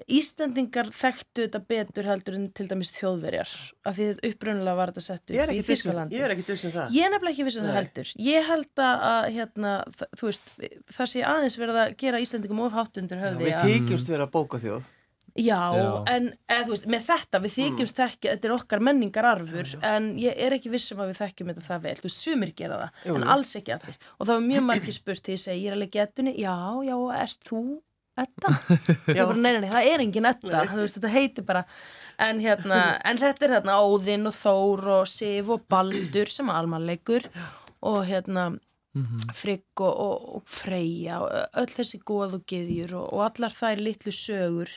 Íslendingar 0.07 0.89
þekktu 0.93 1.45
þetta 1.47 1.61
betur 1.67 2.07
heldur 2.07 2.35
en 2.37 2.45
til 2.55 2.67
dæmis 2.69 2.91
þjóðverjar 2.95 3.53
af 3.89 3.95
því 3.97 4.07
að 4.11 4.21
upprunnulega 4.29 4.75
var 4.79 4.91
þetta 4.93 5.05
sett 5.07 5.23
upp 5.25 5.35
í 5.35 5.39
ekki 5.43 5.65
Þískalandi. 5.71 6.17
ég 6.19 6.27
er 6.27 6.35
ekki 6.35 6.45
vissum 6.51 6.71
það. 6.75 6.93
Ég 6.97 7.07
er 7.07 7.13
nefnilega 7.15 7.33
ekki 7.35 7.47
vissum 7.49 7.65
það 7.67 7.79
heldur. 7.79 8.11
Ég 8.27 8.47
held 8.51 8.83
að, 8.87 9.07
að 9.11 9.27
hérna, 9.37 9.73
þú 10.19 10.29
veist, 10.29 10.53
það 10.99 11.11
sé 11.15 11.25
aðeins 11.33 11.57
verið 11.63 11.81
að 11.83 11.95
gera 12.05 12.21
Íslendingum 12.23 12.63
of 12.67 12.77
hátt 12.77 13.01
undir 13.01 13.17
Já, 13.17 13.25
höfði. 13.25 13.43
við 13.49 13.57
að- 13.57 13.67
þykjumst 13.73 14.13
vera 14.13 14.29
bókaþjóð. 14.37 14.93
Já, 15.37 15.59
Já. 15.77 16.03
en 16.09 16.31
eða, 16.49 16.63
þú 16.65 16.71
veist, 16.73 16.85
með 16.89 17.03
þetta, 17.05 17.39
við 17.43 17.51
þykjumst 17.53 17.99
þekki, 17.99 18.29
þetta 18.31 18.47
er 18.47 18.53
okkar 18.55 18.79
menningararfur, 18.87 19.73
en 19.85 20.07
ég 20.17 20.33
er 20.41 20.55
ekki 20.55 20.71
vissum 20.73 20.97
að 21.03 21.11
við 21.11 21.19
þekkjum 21.21 21.51
þetta 21.51 21.65
það 21.67 21.83
vel, 21.83 21.93
þú 21.99 22.07
veist, 22.07 22.23
sumir 22.25 22.53
gera 22.57 22.79
það, 22.81 23.03
Jú, 23.05 23.15
en 23.19 23.23
alls 23.35 23.51
ekki 23.59 23.73
allir. 23.75 23.99
Og 24.17 24.25
það 24.25 24.33
var 24.33 24.47
mjög 24.47 24.63
margir 24.65 24.95
spurt 24.97 25.21
til 25.27 25.35
ég 25.35 25.43
segi, 25.43 25.61
ég 25.61 25.69
er 25.69 25.75
alveg 25.77 25.91
getunni, 25.93 26.33
já, 26.41 26.55
já, 26.89 26.97
ert 27.21 27.45
þú 27.45 27.61
Edda? 28.23 28.51
Bara, 29.07 29.33
nei, 29.37 29.51
nei, 29.53 29.61
nei, 29.63 29.71
það 29.71 29.89
er 29.91 30.03
engin 30.05 30.29
Edda, 30.29 30.63
þú 30.71 30.79
veist, 30.83 30.99
þetta 30.99 31.13
heitir 31.13 31.47
bara, 31.47 31.63
en 32.27 32.39
hérna, 32.43 32.79
en 33.07 33.19
þetta 33.21 33.47
er 33.47 33.57
hérna 33.57 33.79
Óðinn 33.85 34.29
og 34.29 34.37
Þór 34.37 34.87
og 34.99 35.11
Sif 35.11 35.51
og 35.53 35.67
Baldur 35.69 36.31
sem 36.33 36.49
er 36.49 36.61
almanleikur 36.61 37.27
og 37.87 37.99
hérna, 38.09 38.49
Frigg 39.37 39.83
og, 39.85 39.91
og, 40.01 40.23
og 40.39 40.47
Freyja 40.49 41.19
og 41.21 41.59
öll 41.61 41.69
þessi 41.69 41.99
góð 42.01 42.39
og 42.39 42.45
geðjur 42.49 42.95
og, 42.97 43.11
og 43.13 43.23
allar 43.27 43.53
þær 43.53 43.83
litlu 43.85 44.13
sögur. 44.15 44.71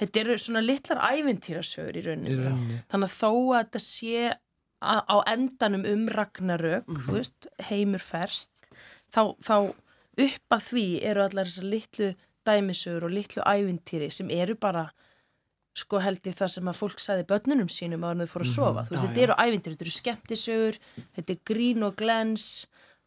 Þetta 0.00 0.22
eru 0.22 0.36
svona 0.40 0.62
litlar 0.64 1.02
ævintýrasögur 1.10 1.98
í 2.00 2.04
rauninni, 2.06 2.38
rauninni. 2.40 2.78
þannig 2.88 3.10
að 3.10 3.18
þó 3.18 3.28
að 3.34 3.58
þetta 3.58 3.82
sé 3.84 4.30
á, 4.80 5.16
endanum 5.28 5.84
um 5.88 6.06
Ragnarök, 6.12 6.88
þú 7.04 7.18
veist 7.18 7.50
heimur 7.68 8.04
ferst 8.04 8.52
þá, 9.12 9.34
þá 9.40 9.56
upp 10.26 10.56
að 10.56 10.64
því 10.70 10.86
eru 11.10 11.24
allar 11.26 11.48
þessar 11.48 11.68
litlu 11.72 12.10
dæmisögur 12.46 13.08
og 13.08 13.12
litlu 13.14 13.42
ævintýri 13.42 14.10
sem 14.14 14.30
eru 14.34 14.56
bara 14.60 14.88
sko 15.76 16.00
held 16.00 16.24
ég 16.24 16.38
það 16.38 16.54
sem 16.54 16.70
að 16.70 16.78
fólk 16.78 17.02
sagði 17.02 17.26
börnunum 17.28 17.68
sínum 17.68 18.06
að 18.08 18.24
þau 18.24 18.32
fóru 18.32 18.46
að 18.46 18.54
sofa, 18.54 18.84
þú 18.86 18.94
veist, 18.94 19.02
Já, 19.02 19.08
þetta 19.08 19.24
eru 19.26 19.36
ævintýri, 19.44 19.76
þetta 19.76 19.86
eru 19.86 19.96
skemmtisögur, 19.98 20.78
þetta 21.18 21.34
er 21.34 21.42
grín 21.52 21.86
og 21.86 21.98
glens 22.00 22.48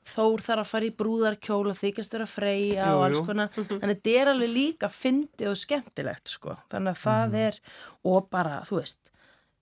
Þór 0.10 0.42
þarf 0.42 0.64
að 0.64 0.70
fara 0.70 0.88
í 0.88 0.94
brúðarkjóla 0.96 1.76
þykast 1.78 2.14
vera 2.16 2.26
freyja 2.30 2.88
Jú, 2.88 2.96
og 2.96 3.04
alls 3.06 3.20
konar. 3.28 3.50
Þannig 3.82 4.00
þetta 4.00 4.14
er 4.16 4.32
alveg 4.32 4.54
líka 4.54 4.90
fyndi 4.94 5.50
og 5.50 5.58
skemmtilegt 5.60 6.32
sko, 6.32 6.56
þannig 6.72 6.96
að 6.96 7.02
það 7.04 7.38
er 7.44 7.60
og 8.10 8.30
bara, 8.32 8.62
þú 8.68 8.80
veist 8.80 9.12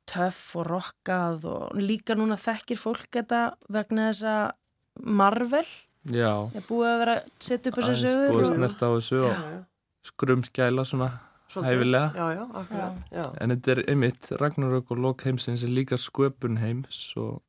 töff 0.07 0.43
og 0.55 0.69
rockað 0.69 1.49
og 1.51 1.81
líka 1.81 2.15
núna 2.15 2.37
þekkir 2.39 2.79
fólk 2.79 3.09
þetta 3.17 3.41
vegna 3.73 4.07
þess 4.11 4.29
að 4.31 5.09
Marvel 5.19 5.65
Já, 6.07 6.31
er 6.55 6.63
búið 6.67 6.87
að 6.93 6.99
vera 7.01 7.15
að 7.19 7.31
setja 7.39 7.71
upp 7.71 7.77
þessu 7.81 7.95
sögur 8.01 8.29
búið 8.31 8.43
að 8.43 8.51
og- 8.51 8.55
snert 8.55 8.83
á 8.83 8.89
þessu 8.95 9.17
og 9.27 9.65
skrumskæla 10.07 10.85
svona 10.87 11.09
Svolítið. 11.47 11.67
hæfilega 11.67 12.13
Já, 12.15 12.25
já, 12.35 12.43
akkurat. 12.61 12.93
Já. 13.11 13.25
En 13.41 13.49
þetta 13.51 13.71
er 13.75 13.83
einmitt, 13.87 14.29
Ragnarök 14.41 14.91
og 14.91 14.97
Lok 15.03 15.23
heimsins 15.23 15.63
er 15.63 15.69
líka 15.71 15.97
sköpun 15.99 16.57
heims 16.59 17.13
og, 17.17 17.41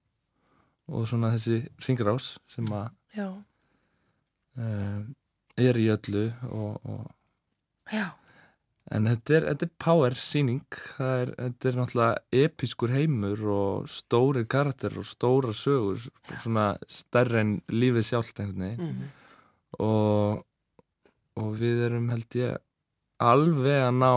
og 0.89 1.07
svona 1.11 1.33
þessi 1.37 1.69
ringrás 1.87 2.39
sem 2.49 2.65
að 2.67 2.91
Já, 3.17 3.29
um, 4.59 5.15
er 5.59 5.75
í 5.81 5.87
öllu 5.95 6.25
og, 6.51 6.81
og 6.85 7.11
já, 7.93 8.07
En 8.91 9.05
þetta 9.05 9.35
er, 9.37 9.47
þetta 9.51 9.67
er 9.67 9.73
power 9.85 10.15
síning, 10.17 10.63
það 10.97 11.23
er, 11.23 11.33
þetta 11.37 11.69
er 11.69 11.75
náttúrulega 11.77 12.43
episkur 12.47 12.93
heimur 12.95 13.43
og 13.53 13.89
stórir 13.93 14.47
karakter 14.49 14.97
og 14.97 15.05
stóra 15.05 15.53
sögur, 15.53 16.07
svona 16.41 16.71
stærri 16.89 17.41
en 17.43 17.51
lífið 17.69 18.07
sjálft 18.13 18.41
einhvern 18.41 18.65
veginn 18.65 18.87
Mhm. 18.89 19.11
og, 19.85 20.45
og 21.37 21.51
við 21.61 21.85
erum 21.91 22.09
held 22.15 22.39
ég 22.41 22.57
alveg 23.21 23.83
að 23.91 23.99
ná 24.01 24.13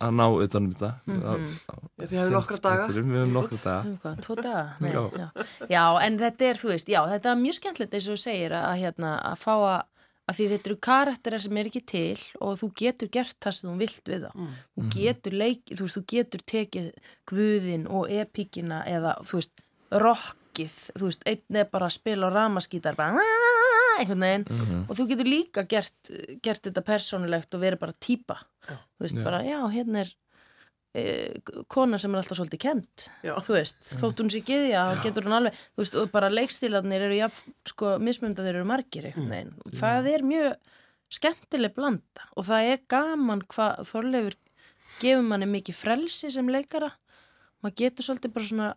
að 0.00 0.10
ná 0.12 0.24
utanum 0.44 0.72
þetta 0.74 0.90
á- 1.08 1.40
á 1.70 1.74
Þið 2.00 2.10
hefur 2.18 2.32
nokkra 2.34 2.56
daga. 2.64 2.86
Við 2.90 3.06
höfum 3.14 3.32
nokkra 3.32 3.58
daga 3.64 3.94
hvað, 4.02 4.18
tvo 4.26 4.34
daga 4.36 4.64
Nei, 4.80 4.90
Já. 4.92 5.02
já. 5.16 5.28
já, 5.70 5.84
en 6.04 6.18
þetta 6.18 6.42
er, 6.50 6.54
þú 6.60 6.68
veist, 6.74 6.88
já, 6.92 7.00
þetta 7.08 7.30
er 7.32 7.40
mjög 7.40 7.56
skemmtilegt 7.60 7.94
eins 7.96 8.08
og 8.10 8.16
þú 8.18 8.20
segir 8.26 8.52
að, 8.52 8.74
hérna, 8.82 9.12
að 9.30 9.36
fá 9.40 9.54
að 9.56 9.80
að 10.30 10.36
því 10.38 10.46
þetta 10.52 10.68
eru 10.70 10.76
karakterar 10.86 11.42
sem 11.44 11.56
er 11.60 11.68
ekki 11.70 11.82
til 11.90 12.18
og 12.40 12.58
þú 12.60 12.68
getur 12.82 13.08
gert 13.16 13.36
það 13.42 13.56
sem 13.58 13.70
þú 13.70 13.76
vilt 13.82 14.10
við 14.12 14.26
þá 14.26 14.30
Mm. 14.34 14.52
þú 14.76 14.88
getur 14.94 15.32
leik, 15.42 15.62
þú 15.74 15.82
veist, 15.86 15.96
þú 15.98 16.04
getur 16.14 16.44
tekið 16.54 16.90
guðin 17.26 17.86
og 17.90 18.06
epíkina 18.14 18.84
eða, 18.86 19.16
þú 19.26 19.40
veist, 19.40 19.64
rockið 19.90 20.76
þú 20.98 21.08
veist, 21.08 21.24
einn 21.26 21.56
er 21.60 21.68
bara 21.72 21.88
að 21.90 21.96
spila 21.98 22.30
á 22.30 22.34
ramaskítar 22.36 22.96
bara 22.98 23.18
einhvern 24.00 24.22
veginn 24.24 24.46
Mhm. 24.50 24.86
og 24.88 24.96
þú 24.96 25.08
getur 25.10 25.28
líka 25.28 25.66
gert, 25.68 26.10
gert 26.42 26.62
þetta 26.62 26.82
persónulegt 26.86 27.54
og 27.54 27.60
verið 27.60 27.78
bara 27.80 27.92
típa 28.00 28.38
þú 28.68 29.02
veist, 29.04 29.16
Já. 29.18 29.24
bara, 29.24 29.42
já, 29.42 29.60
hérna 29.72 30.00
er 30.06 30.10
kona 31.70 32.00
sem 32.02 32.10
er 32.10 32.18
alltaf 32.18 32.40
svolítið 32.40 32.62
kent 32.64 33.04
Já. 33.22 33.36
þú 33.46 33.54
veist, 33.54 33.84
þótt 34.00 34.22
hún 34.24 34.30
sé 34.32 34.40
giðja 34.42 34.88
þá 34.88 35.04
getur 35.04 35.28
hún 35.28 35.36
alveg, 35.36 35.60
þú 35.76 35.84
veist, 35.84 35.98
og 36.00 36.10
bara 36.10 36.30
leikstílarnir 36.32 37.04
eru 37.06 37.18
jafn, 37.20 37.54
sko, 37.70 37.92
mismunda 38.02 38.42
þeir 38.42 38.58
eru 38.58 38.66
margir 38.66 39.06
einhvern 39.06 39.30
veginn, 39.30 39.78
það 39.78 40.08
er 40.10 40.26
mjög 40.26 40.70
skemmtileg 41.14 41.74
blanda 41.78 42.26
og 42.34 42.46
það 42.50 42.72
er 42.72 42.82
gaman 42.90 43.42
hvað 43.50 43.84
Þorleifur 43.90 44.38
gefur 45.00 45.26
manni 45.26 45.48
mikið 45.50 45.76
frelsi 45.78 46.30
sem 46.34 46.48
leikara. 46.50 46.90
Maður 47.62 47.76
getur 47.82 48.06
svolítið 48.06 48.32
bara 48.34 48.48
svona 48.48 48.70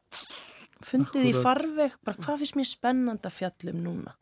fundið 0.83 1.29
í 1.29 1.31
Akkúrat. 1.31 1.45
farveg, 1.45 1.95
bara 2.03 2.19
hvað 2.19 2.43
finnst 2.43 2.57
mér 2.59 2.69
spennandi 2.69 3.29
að 3.29 3.37
fjallum 3.37 3.79
núna 3.85 4.13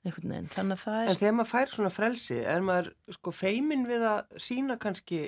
einhvern 0.00 0.32
veginn, 0.32 0.48
þannig 0.48 0.78
að 0.78 0.84
það 0.86 1.00
En 1.02 1.10
er 1.12 1.20
þegar 1.20 1.34
maður 1.36 1.50
fær 1.50 1.72
svona 1.74 1.92
frelsi, 1.92 2.38
er 2.40 2.62
maður 2.64 2.92
sko 3.18 3.34
feimin 3.36 3.82
við 3.88 4.06
að 4.08 4.38
sína 4.40 4.78
kannski 4.80 5.20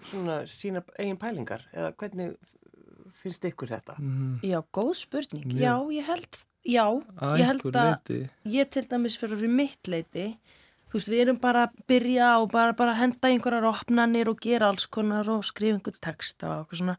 svona 0.00 0.40
sína 0.50 0.82
eigin 0.98 1.18
pælingar 1.20 1.64
eða 1.72 1.92
hvernig 1.96 2.34
finnst 3.22 3.44
ykkur 3.48 3.72
þetta? 3.72 3.96
Mm, 3.98 4.36
já, 4.44 4.60
góð 4.74 4.92
spurning, 5.00 5.46
Mjög. 5.48 5.62
já, 5.62 5.74
ég 5.96 6.06
held 6.10 6.38
já, 6.66 6.84
að 7.16 7.38
ég 7.40 7.46
held 7.50 7.64
einhverju 7.64 7.80
að 7.80 7.90
leyti. 7.94 8.30
ég 8.56 8.70
til 8.70 8.84
dæmis 8.90 9.16
fyrir 9.18 9.40
fyrir 9.40 9.54
mitt 9.56 9.90
leiti 9.90 10.26
þú 10.86 10.98
veist, 10.98 11.10
við 11.10 11.22
erum 11.24 11.40
bara 11.42 11.66
að 11.66 11.80
byrja 11.90 12.28
og 12.42 12.50
bara, 12.52 12.74
bara 12.78 12.94
henda 12.98 13.28
einhverjar 13.30 13.66
opnanir 13.70 14.28
og 14.30 14.40
gera 14.40 14.68
alls 14.70 14.86
konar 14.86 15.28
og 15.32 15.44
skrifa 15.44 15.78
einhver 15.78 15.96
texta 16.00 16.50
og 16.52 16.64
eitthvað 16.66 16.82
svona 16.82 16.96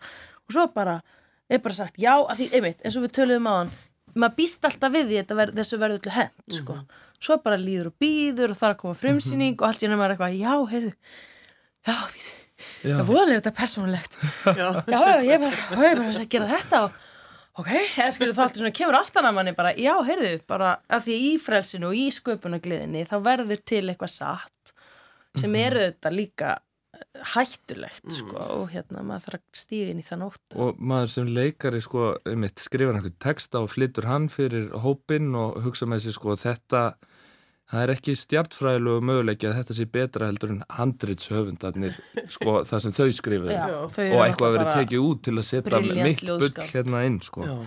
og 0.47 0.55
svo 0.55 0.67
bara, 0.75 1.01
er 1.49 1.59
bara 1.63 1.73
sagt 1.77 1.99
já, 2.01 2.13
að 2.17 2.41
því, 2.41 2.49
einmitt, 2.57 2.81
eins 2.83 2.97
og 2.99 3.05
við 3.07 3.15
töluðum 3.19 3.47
á 3.51 3.53
hann 3.61 3.71
maður 4.17 4.35
býst 4.39 4.65
alltaf 4.65 4.91
við 4.95 5.07
því 5.11 5.19
þetta 5.21 5.37
ver, 5.37 5.53
þessu 5.59 5.77
verður 5.79 6.03
til 6.03 6.15
hend, 6.17 6.43
sko, 6.49 6.77
svo 7.21 7.37
bara 7.43 7.59
líður 7.61 7.91
og 7.91 7.97
býður 8.01 8.53
og 8.55 8.59
er 8.59 8.73
að 8.73 8.81
koma 8.81 8.97
frumsýning 8.97 9.55
og 9.59 9.67
allt 9.69 9.83
í 9.83 9.89
er 10.07 10.15
eitthvað, 10.15 10.37
já, 10.41 10.53
heyrðu 10.73 10.93
já, 11.87 11.97
Já. 11.97 12.46
Það 12.83 13.05
voðan 13.11 13.33
er 13.33 13.39
þetta 13.41 13.55
persónulegt. 13.59 14.17
Já. 14.47 14.67
já, 14.87 14.97
já, 14.97 15.21
ég 15.27 15.37
er 15.37 15.45
bara, 15.45 15.53
já, 15.57 15.77
ég 15.77 15.91
er 15.91 16.01
bara 16.01 16.11
að 16.17 16.27
gera 16.33 16.49
þetta 16.55 16.83
og 16.87 17.07
ok, 17.57 17.71
eða 17.73 18.13
skilur 18.13 18.37
það 18.37 18.45
alltaf 18.45 18.61
svona 18.61 18.75
kemur 18.77 18.99
aftan 18.99 19.27
að 19.29 19.35
manni 19.37 19.55
bara, 19.57 19.73
já, 19.79 19.93
heyrðu, 20.05 20.31
bara 20.49 20.75
af 20.93 21.07
því 21.07 21.17
í 21.25 21.33
frelsinu 21.41 21.89
og 21.89 21.97
í 21.97 22.05
sköpunagliðinni 22.13 23.03
þá 23.09 23.17
verður 23.25 23.61
til 23.65 23.83
eitthvað 23.87 24.13
satt 24.13 24.73
sem 25.37 25.53
eru 25.57 25.83
þetta 25.83 26.11
líka 26.13 26.53
eh, 26.97 27.25
hættulegt, 27.33 28.07
sko 28.13 28.45
og 28.59 28.71
hérna, 28.73 29.03
maður 29.05 29.27
þarf 29.27 29.41
að 29.41 29.59
stíða 29.61 29.91
inn 29.93 30.01
í 30.01 30.05
það 30.07 30.21
nótt. 30.23 30.45
Og 30.57 30.79
maður 30.93 31.13
sem 31.13 31.29
leikari 31.37 31.81
sko, 31.85 32.07
einmitt, 32.29 32.61
skrifar 32.63 32.97
einhvern 32.97 33.19
texta 33.21 33.61
og 33.61 33.69
flyttur 33.73 34.09
hann 34.09 34.29
fyrir 34.33 34.71
hópinn 34.85 35.29
og 35.37 35.59
hugsa 35.65 35.89
með 35.89 36.07
sér 36.07 36.17
sko 36.17 36.37
þetta, 36.41 36.83
það 37.71 37.81
er 37.83 37.91
ekki 37.97 38.13
stjartfræðilegu 38.15 39.01
möguleiki 39.09 39.47
að 39.49 39.57
þetta 39.61 39.75
sé 39.79 39.85
betra 39.91 40.29
heldur 40.29 40.53
en 40.55 40.61
handritshöfundarnir 40.77 41.97
sko 42.31 42.61
það 42.69 42.85
sem 42.85 42.95
þau 42.95 43.09
skrifuðu 43.17 43.51
Já, 43.55 43.65
Já. 43.73 43.81
þau 43.95 44.03
eru 44.05 44.15
og 44.19 44.23
eitthvað 44.27 44.55
verið 44.57 44.71
tekið 44.77 45.03
út 45.09 45.21
til 45.27 45.35
að 45.41 45.45
setja 45.49 45.81
mitt 45.83 46.23
bull 46.27 46.49
hérna 46.71 47.03
inn 47.09 47.19
sko. 47.25 47.43
Já. 47.47 47.57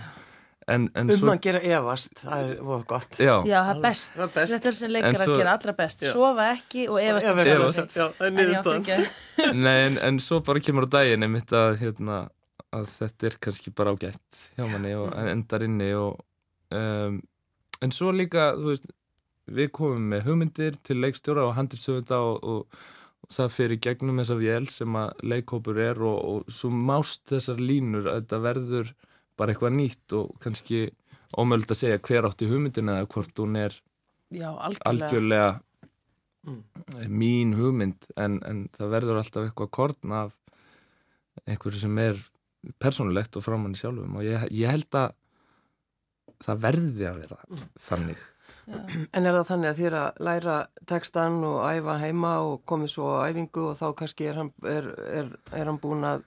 En, 0.71 0.83
en 0.95 1.09
Um 1.09 1.17
svo, 1.17 1.31
að 1.33 1.39
gera 1.43 1.59
efast, 1.67 2.21
það 2.21 2.41
er 2.45 2.59
voru 2.63 2.83
gott. 2.87 3.17
já, 3.19 3.31
Já, 3.49 3.57
það 3.65 3.71
er 3.73 3.79
best. 3.83 4.11
Það 4.13 4.21
er 4.23 4.29
best. 4.35 4.51
Þetta 4.53 4.69
er 4.71 4.75
sem 4.77 4.91
leikar 4.93 5.15
svo- 5.17 5.33
að 5.33 5.39
gera 5.41 5.55
allra 5.57 5.73
best. 5.79 6.03
Já. 6.05 6.11
Sofa 6.13 6.45
ekki 6.53 6.83
og 6.87 6.99
efast 7.01 7.31
um 7.31 7.41
Efast. 7.41 7.75
sig. 7.75 7.89
Já, 7.97 8.05
það 8.15 8.21
er 8.21 8.31
En 8.31 8.85
já, 8.85 8.99
nei, 9.65 9.73
en, 9.87 9.97
en 10.07 10.19
svo 10.23 10.39
bara 10.45 10.61
kemur 10.63 10.85
á 10.87 10.89
daginn 10.93 11.25
einmitt 11.27 11.51
að, 11.57 11.79
hérna, 11.81 12.19
að 12.71 12.85
þetta 12.93 13.27
er 13.31 13.35
kannski 13.41 13.73
bara 13.75 13.91
ágætt 13.97 14.45
hjá 14.55 14.63
manni 14.69 14.93
og 14.95 15.09
Mm. 15.11 15.27
endar 15.33 15.65
inni 15.65 15.89
og 15.97 16.21
um, 16.71 17.17
en 17.81 17.91
svo 17.91 18.13
líka, 18.15 18.51
þú 18.55 18.69
veist 18.71 18.85
við 19.49 19.71
komum 19.75 20.09
með 20.13 20.25
hugmyndir 20.27 20.77
til 20.85 20.99
leikstjóra 21.01 21.45
og 21.47 21.55
handilsöfunda 21.57 22.19
og, 22.21 22.43
og, 22.43 22.81
og 23.25 23.35
það 23.35 23.53
fyrir 23.55 23.81
gegnum 23.87 24.21
þessa 24.21 24.37
vél 24.39 24.67
sem 24.73 24.97
að 24.99 25.23
leikhópur 25.33 25.79
er 25.81 26.01
og, 26.01 26.19
og 26.21 26.51
svo 26.53 26.71
mást 26.73 27.25
þessar 27.31 27.61
línur 27.61 28.09
að 28.11 28.21
þetta 28.21 28.41
verður 28.45 28.93
bara 29.39 29.53
eitthvað 29.53 29.77
nýtt 29.77 30.17
og 30.17 30.35
kannski 30.43 30.83
ómöld 31.39 31.69
að 31.71 31.79
segja 31.79 32.01
hver 32.03 32.27
átti 32.27 32.49
hugmyndina 32.51 32.99
eða 32.99 33.11
hvort 33.15 33.41
hún 33.41 33.57
er 33.59 33.77
Já, 34.31 34.47
algjörlega. 34.87 35.59
Mm. 36.41 36.61
mín 37.13 37.51
hugmynd 37.53 38.07
en, 38.17 38.39
en 38.49 38.63
það 38.73 38.93
verður 38.95 39.19
alltaf 39.19 39.43
eitthvað 39.45 39.67
korn 39.77 40.13
af 40.17 40.31
einhverju 41.45 41.83
sem 41.83 41.99
er 42.01 42.17
persónulegt 42.81 43.37
og 43.37 43.45
framann 43.45 43.75
í 43.75 43.79
sjálfum 43.79 44.15
og 44.17 44.25
ég, 44.25 44.47
ég 44.49 44.73
held 44.73 44.97
að 44.97 45.13
það 46.41 46.63
verði 46.63 47.07
að 47.11 47.19
vera 47.21 47.37
þannig 47.77 48.17
Já. 48.17 48.25
En 49.13 49.25
er 49.25 49.33
það 49.37 49.47
þannig 49.51 49.69
að 49.71 49.79
þér 49.81 49.95
að 50.01 50.21
læra 50.27 50.57
textan 50.91 51.39
og 51.47 51.57
æfa 51.71 51.97
heima 52.01 52.33
og 52.45 52.61
komið 52.69 52.93
svo 52.95 53.09
á 53.19 53.27
æfingu 53.31 53.65
og 53.71 53.77
þá 53.79 53.87
kannski 54.01 54.29
er 54.31 54.39
hann, 54.41 54.51
er, 54.63 54.91
er, 55.21 55.33
er 55.55 55.65
hann 55.71 55.79
búin 55.81 56.03
að 56.07 56.23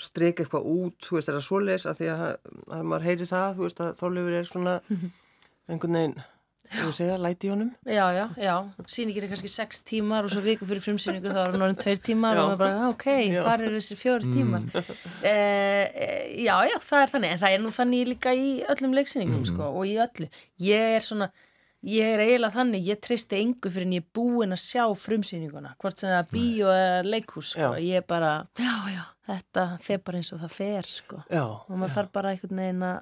streika 0.00 0.42
eitthvað 0.44 0.64
út, 0.64 0.96
þú 1.04 1.18
veist, 1.18 1.28
er 1.28 1.36
það 1.36 1.46
svoleiðis 1.50 1.86
að 1.90 1.98
því 2.00 2.06
að, 2.14 2.26
að 2.72 2.84
maður 2.88 3.08
heyri 3.10 3.26
það, 3.28 3.56
þú 3.58 3.66
veist, 3.66 3.80
að 3.84 3.98
þólefur 4.00 4.36
er 4.38 4.46
svona 4.48 4.76
einhvern 5.70 5.98
veginn, 5.98 6.14
þú 6.70 6.92
segja, 6.96 7.18
læti 7.20 7.48
í 7.48 7.50
honum. 7.52 7.68
Já, 7.84 8.04
já, 8.16 8.22
já. 8.40 8.54
Sýningin 8.94 9.26
er 9.26 9.32
kannski 9.34 9.50
sex 9.52 9.82
tímar 9.90 10.24
og 10.24 10.32
svo 10.32 10.40
viku 10.44 10.68
fyrir 10.70 10.80
frumsýningu 10.86 11.34
þá 11.34 11.40
er 11.42 11.52
hann 11.52 11.64
orðin 11.66 11.80
tveir 11.82 12.00
tímar 12.06 12.38
Já. 12.38 12.40
og 12.40 12.48
maður 12.52 12.62
bara, 12.62 12.78
"Ah, 12.78 12.88
ok, 12.94 13.06
hvað 13.34 13.64
eru 13.66 13.76
þessir 13.76 14.00
fjóri 14.00 14.32
tímar? 14.32 14.64
Eh, 15.20 15.84
eh, 15.84 16.44
já, 16.46 16.56
já, 16.70 16.76
það 16.80 17.02
er 17.02 17.12
þannig. 17.14 17.30
En 17.34 17.38
það 17.44 17.54
er 17.58 17.62
nú 17.66 17.74
þannig 17.76 18.08
líka 18.14 18.32
í 18.32 18.48
öllum 18.72 18.94
leiksýningum, 18.96 19.44
sko, 19.50 19.68
og 19.76 19.84
í 19.84 19.98
öllu. 20.00 20.30
Ég 20.64 20.96
er 20.96 21.04
svona, 21.04 21.30
ég 21.86 22.14
er 22.14 22.22
eiginlega 22.24 22.56
þannig, 22.58 22.88
ég 22.90 23.00
treysti 23.04 23.38
engu 23.40 23.72
fyrir 23.72 23.88
en 23.88 23.94
ég 23.96 24.04
er 24.04 24.16
búin 24.16 24.56
að 24.56 24.62
sjá 24.64 24.84
frumsýninguna, 25.04 25.74
hvort 25.80 26.00
sem 26.00 26.10
það 26.12 26.18
er 26.22 26.32
bíó 26.34 26.72
eða 26.74 27.04
leikhús, 27.08 27.52
sko. 27.54 27.70
Ég 27.80 28.02
er 28.02 28.08
bara, 28.08 28.32
já, 28.60 28.74
já, 28.92 29.04
þetta 29.30 29.68
fer 29.84 30.02
bara 30.04 30.20
eins 30.20 30.32
og 30.36 30.42
það 30.42 30.56
fer, 30.58 30.90
sko. 30.96 31.22
Já, 31.30 31.44
og 31.46 31.76
maður 31.76 31.96
þarf 31.96 32.12
bara 32.18 32.34
einhvern 32.34 32.64
veginn 32.64 32.90
að 32.90 32.98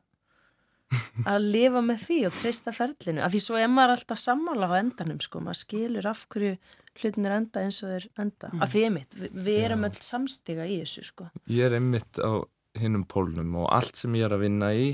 að 1.28 1.46
lifa 1.52 1.80
með 1.84 2.04
því 2.06 2.18
og 2.28 2.36
treysta 2.38 2.72
ferlinu. 2.72 3.22
Af 3.24 3.32
því 3.34 3.40
svo 3.44 3.58
er 3.60 3.70
maður 3.72 3.94
alltaf 3.96 4.20
sammála 4.22 4.70
á 4.72 4.80
endanum 4.80 5.18
sko, 5.20 5.42
maður 5.44 5.60
skilur 5.60 6.08
af 6.08 6.22
hverju 6.32 6.54
hlutinir 6.98 7.34
enda 7.36 7.64
eins 7.64 7.80
og 7.84 7.92
þeir 7.92 8.06
enda. 8.24 8.50
Af 8.56 8.72
því 8.72 8.84
einmitt, 8.88 9.18
við, 9.18 9.34
við 9.46 9.60
erum 9.66 9.84
öll 9.88 9.98
samstiga 10.02 10.64
í 10.64 10.80
þessu 10.82 11.04
sko. 11.10 11.28
Ég 11.52 11.68
er 11.68 11.76
einmitt 11.78 12.20
á 12.24 12.40
hinnum 12.78 13.04
pólnum 13.10 13.54
og 13.62 13.70
allt 13.74 14.00
sem 14.00 14.16
ég 14.18 14.28
er 14.28 14.36
að 14.36 14.44
vinna 14.46 14.72
í 14.76 14.88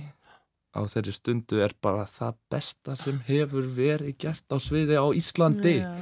á 0.75 0.81
þeirri 0.91 1.15
stundu 1.15 1.61
er 1.65 1.75
bara 1.83 2.07
það 2.11 2.39
besta 2.53 2.97
sem 2.99 3.21
hefur 3.29 3.69
verið 3.77 4.19
gert 4.25 4.51
á 4.51 4.59
sviði 4.63 4.99
á 4.99 5.07
Íslandi 5.15 5.77
Já. 5.81 5.93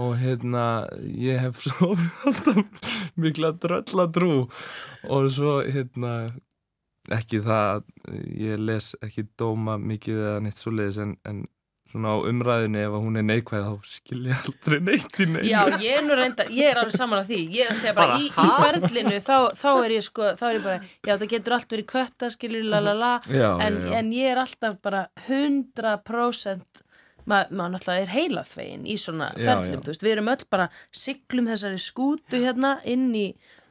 og 0.00 0.16
hérna 0.20 0.64
ég 1.04 1.42
hef 1.44 1.60
svo 1.66 1.92
alltaf 2.24 2.90
mikla 3.20 3.52
drölladrú 3.60 4.46
og 5.12 5.30
svo 5.32 5.58
hérna 5.62 6.14
ekki 7.12 7.42
það 7.44 7.66
að 7.68 7.82
ég 8.40 8.62
les 8.64 8.94
ekki 9.04 9.26
dóma 9.36 9.76
mikið 9.80 10.22
eða 10.22 10.38
neitt 10.44 10.60
svo 10.60 10.72
leiðis 10.72 11.02
en, 11.04 11.18
en 11.28 11.44
svona 11.94 12.10
á 12.10 12.26
umræðinni 12.26 12.80
ef 12.82 12.94
að 12.96 13.04
hún 13.04 13.18
er 13.20 13.26
neikvæð 13.28 13.66
þá 13.68 13.90
skil 13.92 14.20
ég 14.26 14.38
aldrei 14.50 14.78
neitt 14.82 15.18
í 15.22 15.26
neinu. 15.30 15.44
Já, 15.46 15.60
ég 15.78 15.98
er 16.00 16.06
nú 16.08 16.16
reynda, 16.18 16.46
ég 16.50 16.70
er 16.72 16.80
alveg 16.80 16.96
saman 16.96 17.22
á 17.22 17.24
því. 17.28 17.38
Ég 17.54 17.68
er 17.68 17.74
að 17.74 17.82
segja 17.84 17.94
bara, 17.94 18.16
Bara, 18.16 18.22
í, 18.24 18.30
í 18.34 18.56
ferlinu 18.64 19.20
þá, 19.22 19.36
þá 19.60 19.68
er 19.74 19.94
ég 19.94 20.06
sko, 20.08 20.30
þá 20.40 20.44
er 20.48 20.56
ég 20.58 20.64
bara 20.64 20.78
já, 20.82 21.12
það 21.12 21.28
getur 21.34 21.56
allt 21.58 21.76
verið 21.76 21.88
kötta, 21.94 22.30
skilur, 22.34 22.66
la 22.72 22.80
la 22.82 22.96
la. 22.98 23.12
Já, 23.30 23.46
en, 23.62 23.78
en 24.00 24.10
ég 24.16 24.32
er 24.32 24.42
alltaf 24.42 24.80
bara 24.82 25.04
100% 25.28 26.84
maður 27.30 27.54
ma 27.56 27.68
náttúrulega 27.72 28.04
er 28.04 28.12
heilafegin 28.12 28.82
í 28.84 28.98
svona 29.00 29.30
já. 29.40 29.54
þú 29.62 29.86
veist, 29.88 30.02
við 30.04 30.16
erum 30.16 30.32
öll 30.34 30.44
bara 30.52 30.66
siglum 30.92 31.46
þessari 31.48 31.80
skútu 31.80 32.40
hérna 32.42 32.74
inn 32.84 33.06
í 33.16 33.28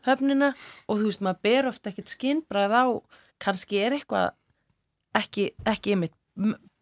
höfnina 0.08 0.56
og 0.88 0.98
þú 0.98 1.10
veist, 1.12 1.22
maður 1.22 1.44
ber 1.46 1.70
ofta 1.70 1.92
ekkert 1.92 2.16
skinnbræð 2.16 2.74
á 2.74 2.86
kannski 3.44 3.84
er 3.84 4.00
eitthvað 4.00 4.32
ekki, 5.18 5.52
ekki 5.70 5.94
einmitt 5.94 6.18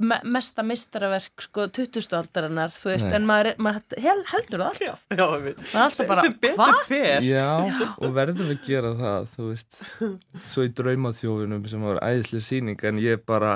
me 0.02 0.18
mesta 0.36 0.64
mistaraverk 0.66 1.46
sko 1.46 1.68
20. 1.78 2.08
aldarinnar, 2.18 2.74
þú 2.76 2.92
veist, 2.92 3.08
Nei. 3.08 3.16
en 3.20 3.28
maður, 3.30 3.56
maður 3.62 4.02
hel, 4.04 4.18
heldur 4.32 4.64
það 4.64 4.68
alltaf 4.72 5.06
já, 5.22 5.28
við. 5.46 5.62
maður 5.62 5.86
alltaf 5.86 6.12
bara, 6.12 6.26
hvað? 6.46 6.82
fer. 6.90 7.28
Já, 7.28 7.48
og 7.94 8.16
verður 8.18 8.54
að 8.56 8.68
gera 8.68 8.94
það, 9.00 9.30
þú 9.36 9.48
veist, 9.52 9.82
svo 10.54 10.68
í 10.68 10.74
draumaþjófinum 10.82 11.66
sem 11.72 11.88
var 11.90 12.02
æðislega 12.06 12.48
sýning 12.50 12.86
en 12.92 13.02
ég 13.04 13.26
bara 13.30 13.56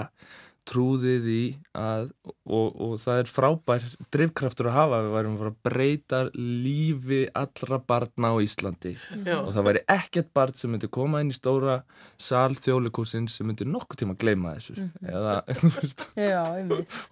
trúði 0.66 1.14
því 1.24 1.42
að, 1.78 2.08
og, 2.26 2.78
og 2.82 2.94
það 3.02 3.20
er 3.22 3.30
frábær 3.30 3.86
drifkraftur 4.14 4.70
að 4.72 4.78
hafa, 4.80 5.02
við 5.06 5.16
værum 5.16 5.36
að 5.36 5.42
fara 5.44 5.52
að 5.54 5.60
breyta 5.68 6.22
lífi 6.36 7.22
allra 7.38 7.80
barna 7.92 8.32
á 8.34 8.36
Íslandi. 8.46 8.96
Já. 9.26 9.38
og 9.40 9.52
það 9.56 9.68
væri 9.70 9.84
ekkert 9.96 10.32
barn 10.38 10.58
sem 10.58 10.74
myndi 10.74 10.90
koma 10.98 11.22
inn 11.24 11.34
í 11.34 11.38
stóra 11.38 11.80
sal 12.18 12.58
þjóðleikursins 12.58 13.38
sem 13.40 13.50
myndi 13.50 13.68
nokkuð 13.70 14.02
tíma 14.02 14.18
að 14.18 14.24
gleyma 14.26 14.56
þessu, 14.58 14.90
eða, 15.06 15.38
þú 15.62 15.74
veist, 15.78 16.08
Já, 16.20 16.42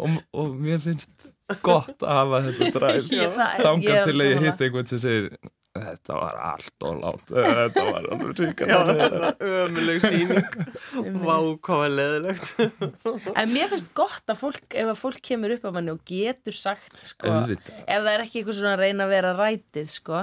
og, 0.01 0.21
og 0.33 0.55
mér 0.57 0.81
finnst 0.83 1.29
gott 1.61 2.01
að 2.01 2.15
hafa 2.21 2.45
þetta 2.47 2.93
þangað 3.65 3.91
er 3.97 4.07
til 4.09 4.17
að 4.17 4.31
ég 4.31 4.47
hitt 4.47 4.65
einhvern 4.67 4.89
sem 4.89 5.03
segir 5.03 5.35
þetta 5.73 6.17
var 6.19 6.35
allt 6.51 6.85
og 6.85 6.99
látt 7.01 7.31
þetta 7.33 7.83
var 7.87 8.07
alveg 8.13 8.33
Já, 8.37 8.43
ríkala 8.43 8.95
þetta 8.99 9.47
ömuleg 9.63 10.03
síning. 10.03 10.57
Vá, 11.23 11.37
hvað 11.65 11.79
var 11.81 11.93
leðilegt. 11.97 12.51
En 13.33 13.49
mér 13.49 13.71
finnst 13.71 13.89
gott 13.97 14.29
að 14.29 14.43
fólk, 14.43 14.67
ef 14.69 14.91
að 14.91 14.99
fólk 15.01 15.23
kemur 15.25 15.55
upp 15.55 15.65
á 15.65 15.71
manni 15.73 15.95
og 15.95 16.03
getur 16.05 16.57
sagt, 16.57 16.93
sko, 17.09 17.31
ef 17.49 17.73
það 17.89 18.11
er 18.11 18.25
ekki 18.25 18.43
eitthvað 18.43 18.59
svona 18.59 18.75
að 18.75 18.83
reyna 18.83 19.07
að 19.07 19.15
vera 19.15 19.33
rætið, 19.39 19.89
sko. 19.95 20.21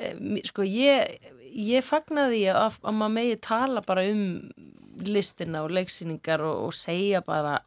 Eh, 0.00 0.18
sko, 0.50 0.66
ég, 0.66 1.30
ég 1.54 1.86
fagnaði 1.86 2.42
að, 2.50 2.80
að 2.82 2.98
maður 2.98 3.16
megi 3.20 3.40
tala 3.46 3.84
bara 3.86 4.06
um 4.10 4.24
listina 5.06 5.62
og 5.64 5.74
leiksýningar 5.76 6.42
og, 6.44 6.66
og 6.66 6.74
segja 6.76 7.22
bara, 7.24 7.60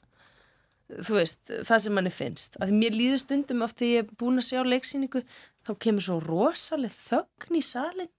þú 0.92 1.22
veist, 1.22 1.40
það 1.48 1.86
sem 1.88 1.96
manni 1.96 2.12
finnst. 2.14 2.60
Að 2.60 2.70
því 2.70 2.84
mér 2.84 3.00
líður 3.00 3.24
stundum 3.24 3.64
oft 3.64 3.80
þegar 3.80 3.96
ég 3.96 4.04
er 4.04 4.16
búin 4.20 4.44
að 4.44 4.50
sjá 4.52 4.62
leiksýningu, 4.68 5.24
þá 5.68 5.74
kemur 5.86 6.06
svo 6.08 6.20
rosaleg 6.24 6.94
þögn 6.96 7.60
í 7.60 7.64
salin, 7.66 8.10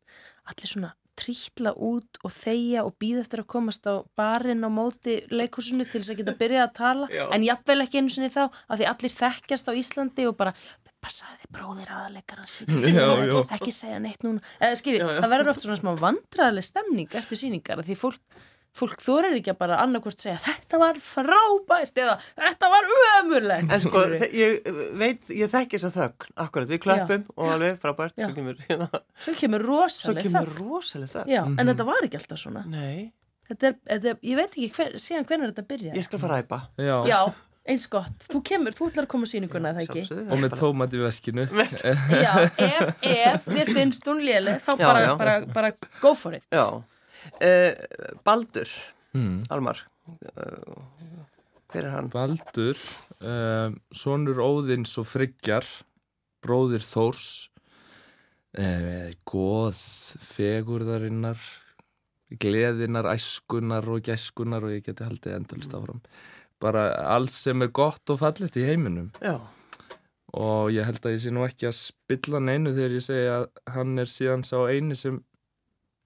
allir 0.50 0.70
svona 0.70 0.92
trítla 1.14 1.70
út 1.78 2.18
og 2.26 2.32
þeia 2.34 2.82
og 2.82 2.96
býða 2.98 3.20
eftir 3.22 3.44
að 3.44 3.50
komast 3.54 3.84
á 3.86 4.02
barinn 4.18 4.66
á 4.66 4.70
móti 4.72 5.20
leikhúsinu 5.30 5.84
til 5.86 6.00
þess 6.02 6.10
að 6.10 6.22
geta 6.24 6.34
byrjað 6.42 6.64
að 6.66 6.72
tala. 6.80 7.10
Já. 7.14 7.26
en 7.30 7.44
jafnvel 7.46 7.84
ekki 7.84 8.00
einu 8.02 8.10
sinni 8.10 8.32
þá 8.34 8.48
af 8.48 8.80
því 8.80 8.88
allir 8.90 9.14
þekkjast 9.14 9.70
á 9.70 9.72
Íslandi 9.78 10.26
og 10.26 10.34
bara 10.40 10.54
passaði 11.04 11.50
bróðir 11.52 11.92
aðalegarans 11.92 12.56
ekki 13.54 13.70
segja 13.76 14.00
neitt 14.02 14.24
núna. 14.26 14.40
Eða 14.58 14.80
skilji, 14.80 15.02
Já, 15.04 15.06
já. 15.12 15.20
það 15.20 15.32
verður 15.36 15.52
oft 15.52 15.66
svona 15.66 15.78
smá 15.78 15.92
vandræðileg 16.02 16.66
stemning 16.66 17.16
eftir 17.20 17.40
sýningar 17.44 17.82
af 17.82 17.86
því 17.86 17.98
fólk 18.00 18.42
fólk 18.74 19.02
þorir 19.04 19.36
ekki 19.38 19.52
að 19.52 19.58
bara 19.60 19.76
annarkvort 19.84 20.18
segja 20.18 20.36
þetta 20.42 20.78
var 20.82 20.96
frábært 20.98 22.00
eða 22.02 22.16
þetta 22.34 22.70
var 22.72 22.88
ömurlegt. 23.20 23.70
En 23.70 23.82
sko, 23.84 24.02
ég 24.34 24.66
veit, 24.98 25.28
ég 25.30 25.52
þekki 25.52 25.78
þess 25.78 25.90
að 25.92 25.98
þögn, 26.00 26.32
akkurat, 26.46 26.70
við 26.72 26.82
klöppum 26.82 27.26
og 27.36 27.52
alveg 27.54 27.78
frábært, 27.82 28.16
svo 28.18 28.30
kemur, 28.34 28.58
hérna, 28.68 28.88
svo 29.24 29.34
kemur 29.38 29.64
svo 29.66 29.70
rosaleg 29.70 30.22
kemur 30.26 30.50
þögn. 30.58 31.08
þögn. 31.14 31.32
Já, 31.36 31.42
en 31.54 31.70
þetta 31.72 31.86
var 31.92 32.08
ekki 32.08 32.18
alltaf 32.20 32.42
svona. 32.42 32.64
Nei, 32.74 33.12
þetta 33.50 33.70
er, 33.70 33.76
þetta 33.94 34.12
er, 34.14 34.20
ég 34.32 34.38
veit 34.42 34.48
ekki 34.58 34.70
hver, 34.78 34.94
síðan 35.06 35.28
hvernig 35.30 35.52
þetta 35.52 35.66
byrja 35.70 35.94
ég 35.98 36.06
skal 36.08 36.22
fara 36.24 36.38
að 36.40 36.46
æpa. 36.48 36.60
Já, 36.82 36.96
Já, 37.12 37.20
eins 37.70 37.84
gott, 37.92 38.26
þú 38.32 38.40
kemur, 38.50 38.74
þú 38.76 38.88
ætlar 38.90 39.06
að 39.06 39.12
koma 39.14 39.24
á 39.24 39.30
sýninguna 39.30 39.70
eða 39.70 39.84
ekki? 39.86 40.02
og 40.10 40.34
með 40.34 40.48
bara- 40.50 40.60
tómat 40.60 40.92
í 40.98 41.04
veskinu. 41.04 41.46
Já, 42.26 42.32
ef, 42.58 43.06
ef 43.06 43.46
þér 43.54 43.70
finnst 43.78 44.10
hún 44.10 44.20
léleg 44.26 44.58
þá 44.66 44.74
Já, 44.74 44.82
bara, 44.88 45.04
já. 45.06 45.14
bara, 45.22 45.36
bara 45.54 45.70
go 46.02 46.12
for 46.18 46.34
it. 46.36 46.42
Já, 46.52 46.66
Baldur, 48.26 48.70
mm. 49.16 49.44
Almar, 49.54 49.80
uh, 50.34 50.76
hver 51.72 51.88
er 51.88 51.90
hann? 51.94 52.12
Baldur 52.12 52.78
um, 53.20 53.80
sonur 53.94 54.42
Óðins 54.44 54.94
og 55.00 55.08
Friggjar 55.10 55.66
bróðir 56.44 56.84
Þórs 56.84 57.50
goð 59.26 59.80
fegurðarinnar 60.22 61.40
gleðinar, 62.40 63.08
æskunar 63.14 63.86
og 63.90 64.04
gæskunar 64.06 64.64
og 64.66 64.74
ég 64.74 64.86
geti 64.86 65.06
haldið 65.06 65.36
endalist 65.38 65.74
áfram. 65.76 66.00
Bara 66.62 66.88
alls 67.14 67.34
sem 67.44 67.62
er 67.64 67.72
gott 67.74 68.10
og 68.12 68.20
fallet 68.22 68.56
í 68.56 68.64
heiminum. 68.66 69.10
Já, 69.22 69.38
og 70.34 70.72
ég 70.74 70.86
held 70.88 71.04
að 71.04 71.14
ég 71.14 71.22
sé 71.22 71.32
nú 71.34 71.44
ekki 71.46 71.68
að 71.68 71.76
spilla 71.78 72.40
neinu 72.42 72.74
þegar 72.74 72.96
ég 72.96 73.04
segi 73.04 73.30
að 73.30 73.46
hann 73.76 73.98
er 74.02 74.10
síðan 74.10 74.46
sá 74.46 74.56
eini 74.66 74.96
sem 74.98 75.20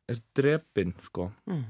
er 0.09 0.23
drepinn 0.39 0.95
sko. 1.07 1.31
Mm. 1.49 1.67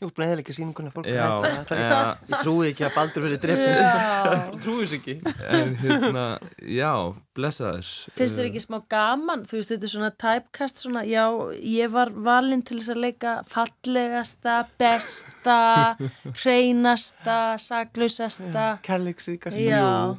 Þú 0.00 0.06
ert 0.08 0.14
búin 0.16 0.24
að 0.24 0.30
eða 0.32 0.40
ekki 0.40 0.54
sýninguna 0.56 0.90
fólk 0.94 1.08
Já, 1.12 1.24
er- 1.44 1.80
ja, 1.82 1.96
Ég 2.30 2.38
trúi 2.40 2.68
ekki 2.70 2.84
að 2.86 2.94
Baldur 2.94 3.24
verið 3.26 3.40
drefnir 3.42 3.80
Já. 3.82 4.60
Trúi 4.64 4.86
þess 4.86 4.94
ekki. 4.96 5.16
En 5.58 5.74
hérna 5.82 6.22
já, 6.64 6.92
blessaður. 7.36 7.90
Finnst 8.16 8.38
þér 8.40 8.48
ekki 8.48 8.62
smá 8.64 8.78
gaman, 8.94 9.42
þú 9.44 9.58
veist 9.58 9.74
þetta 9.74 9.88
er 9.90 9.92
svona 9.92 10.10
typecast 10.24 10.80
svona, 10.80 11.02
já, 11.04 11.26
ég 11.60 11.92
var 11.92 12.14
valinn 12.16 12.64
til 12.64 12.78
þess 12.80 12.94
að 12.94 13.02
leika 13.04 13.34
fallegasta, 13.52 14.56
besta, 14.80 15.58
hreinasta, 16.40 17.38
saklausasta. 17.60 18.66
Kærleiksríkast 18.88 19.60
Já, 19.60 20.16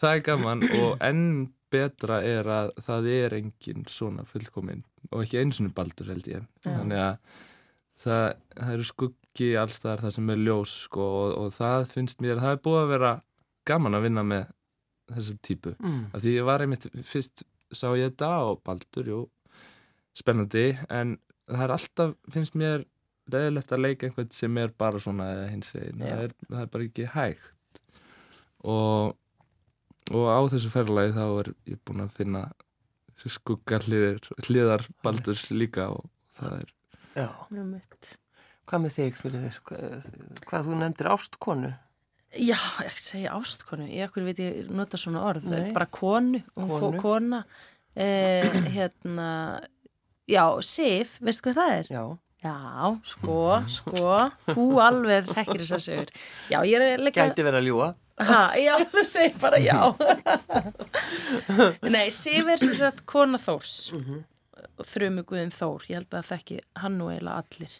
Það 0.00 0.14
er 0.14 0.24
gaman 0.24 0.64
og 0.80 1.00
enn 1.04 1.24
betra 1.68 2.22
er 2.24 2.46
að 2.48 2.70
það 2.86 3.08
er 3.12 3.34
engin 3.42 3.84
svona 3.92 4.24
fullkomin 4.24 4.86
og 5.10 5.22
ekki 5.22 5.40
einu 5.40 5.56
svona 5.56 5.74
baldur 5.76 6.10
held 6.12 6.28
ég. 6.30 6.44
Þannig 6.66 7.02
að 7.04 7.16
það, 8.02 8.26
það 8.56 8.74
eru 8.74 8.86
skuggi 8.90 9.48
allstaðar 9.60 10.04
það 10.06 10.14
sem 10.18 10.34
er 10.34 10.44
ljós 10.44 10.76
sko, 10.84 11.08
og, 11.22 11.34
og 11.42 11.54
það 11.56 11.88
finnst 11.94 12.22
mér, 12.24 12.42
það 12.42 12.56
er 12.56 12.62
búið 12.66 12.82
að 12.82 12.92
vera 12.94 13.14
gaman 13.68 13.98
að 13.98 14.06
vinna 14.08 14.26
með 14.26 14.52
þessu 15.14 15.38
típu. 15.44 15.74
Mm. 15.80 16.02
af 16.12 16.22
því 16.24 16.34
ég 16.34 16.48
var 16.48 16.64
einmitt, 16.64 16.88
fyrst 17.08 17.44
sá 17.72 17.88
ég 17.96 18.10
þetta 18.12 18.32
og 18.48 18.62
baldur, 18.66 19.08
jú 19.08 19.24
spennandi, 20.18 20.72
en 20.90 21.16
það 21.46 21.64
er 21.64 21.74
alltaf 21.76 22.14
finnst 22.32 22.56
mér 22.58 22.84
leðilegt 23.30 23.72
að 23.72 23.84
leika 23.84 24.08
einhvern 24.08 24.30
sem 24.34 24.58
er 24.60 24.72
bara 24.80 25.00
svona 25.02 25.28
eða 25.34 25.48
hins 25.52 25.70
veginn, 25.76 26.02
Já. 26.02 26.14
það 26.16 26.34
það 26.48 26.62
er 26.62 26.70
bara 26.74 26.86
ekki 26.88 27.08
hægt. 27.12 27.82
Og 28.66 29.16
og 30.08 30.24
á 30.24 30.40
þessu 30.48 30.70
ferðalagi 30.72 31.14
þá 31.16 31.24
er 31.26 31.50
ég 31.68 31.80
búin 31.84 32.04
að 32.04 32.14
finna 32.16 32.42
skuggar 33.26 33.84
hliðar, 33.88 34.28
hliðar 34.46 34.84
baldurs 35.04 35.48
líka 35.50 35.88
og 35.94 36.06
það 36.38 36.60
er 36.62 36.72
Já, 37.18 37.28
Nú 37.50 37.64
mitt. 37.66 38.12
hvað 38.70 38.84
með 38.84 38.94
þig 38.94 39.16
fyrir 39.18 39.44
þér? 39.46 39.56
Hvað, 39.66 40.06
hvað 40.46 40.68
þú 40.68 40.76
nefndir 40.78 41.10
ástkonu? 41.16 41.72
Já, 42.38 42.58
ekki 42.84 43.02
segja 43.02 43.34
ástkonu, 43.34 43.88
ég 43.88 44.06
ekkur 44.06 44.26
veit 44.28 44.38
ég 44.44 44.70
nota 44.70 45.00
svona 45.00 45.24
orð, 45.26 45.48
Nei. 45.50 45.72
bara 45.74 45.88
konu, 45.90 46.42
konu. 46.54 46.78
Konu. 46.78 47.00
kona, 47.02 47.42
eh, 47.96 48.46
hérna, 48.76 49.28
já, 50.28 50.44
Sif, 50.62 51.16
veistu 51.24 51.48
hvað 51.48 51.58
það 51.62 51.76
er? 51.78 51.92
Já, 51.96 52.04
Já, 52.38 52.54
sko, 53.02 53.38
sko, 53.66 54.10
þú 54.52 54.64
alveg 54.78 55.26
þekkir 55.32 55.62
þess 55.64 55.74
að 55.74 55.80
segur. 55.82 56.10
Já, 56.52 56.60
ég 56.70 56.84
er 56.84 57.00
leika... 57.02 57.24
gæti 57.26 57.42
verið 57.42 57.58
að 57.58 57.66
ljúa 57.66 57.88
Ha, 58.18 58.40
já, 58.58 58.72
þú 58.90 59.04
segir 59.06 59.36
bara 59.38 59.58
já. 59.62 59.78
Nei, 61.94 62.08
Sif 62.14 62.48
er 62.50 62.58
sem 62.58 62.74
sagt 62.78 63.04
kona 63.08 63.38
Þórs, 63.38 63.92
frumu 64.86 65.22
Guðin 65.28 65.54
Þór, 65.54 65.86
ég 65.90 66.00
held 66.00 66.16
að 66.18 66.26
þekki 66.32 66.58
hann 66.82 66.98
og 67.04 67.12
eiginlega 67.12 67.44
allir. 67.44 67.76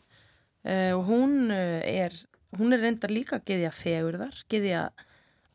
Uh, 0.68 0.92
og 0.98 1.03
hún 1.09 1.35
uh, 1.51 1.81
er, 1.83 2.14
hún 2.59 2.77
er 2.77 2.83
reyndar 2.85 3.14
líka 3.14 3.40
geðja 3.46 3.72
fegurðar, 3.74 4.38
geðja 4.53 4.87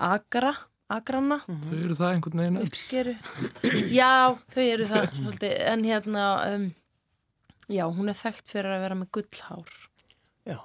agra, 0.04 0.54
agrana, 0.92 1.40
þau 1.48 1.80
eru 1.80 1.98
það 2.00 2.14
einhvern 2.18 2.44
veginn 2.44 2.62
uppskeru. 2.66 3.16
Já, 3.94 4.36
þau 4.52 4.64
eru 4.66 4.92
það, 4.92 5.10
svolítið, 5.22 5.58
en 5.72 5.88
hérna, 5.88 6.28
um, 6.52 6.70
já, 7.72 7.86
hún 7.88 8.12
er 8.12 8.20
þekkt 8.20 8.56
fyrir 8.58 8.76
að 8.76 8.88
vera 8.88 9.00
með 9.00 9.14
gullhár 9.16 9.76
Já, 10.44 10.60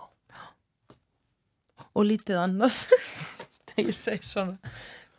og 1.95 2.09
lítið 2.09 2.43
annað. 2.43 2.83
ég 3.89 3.95
segi 3.97 4.27
svona. 4.27 4.59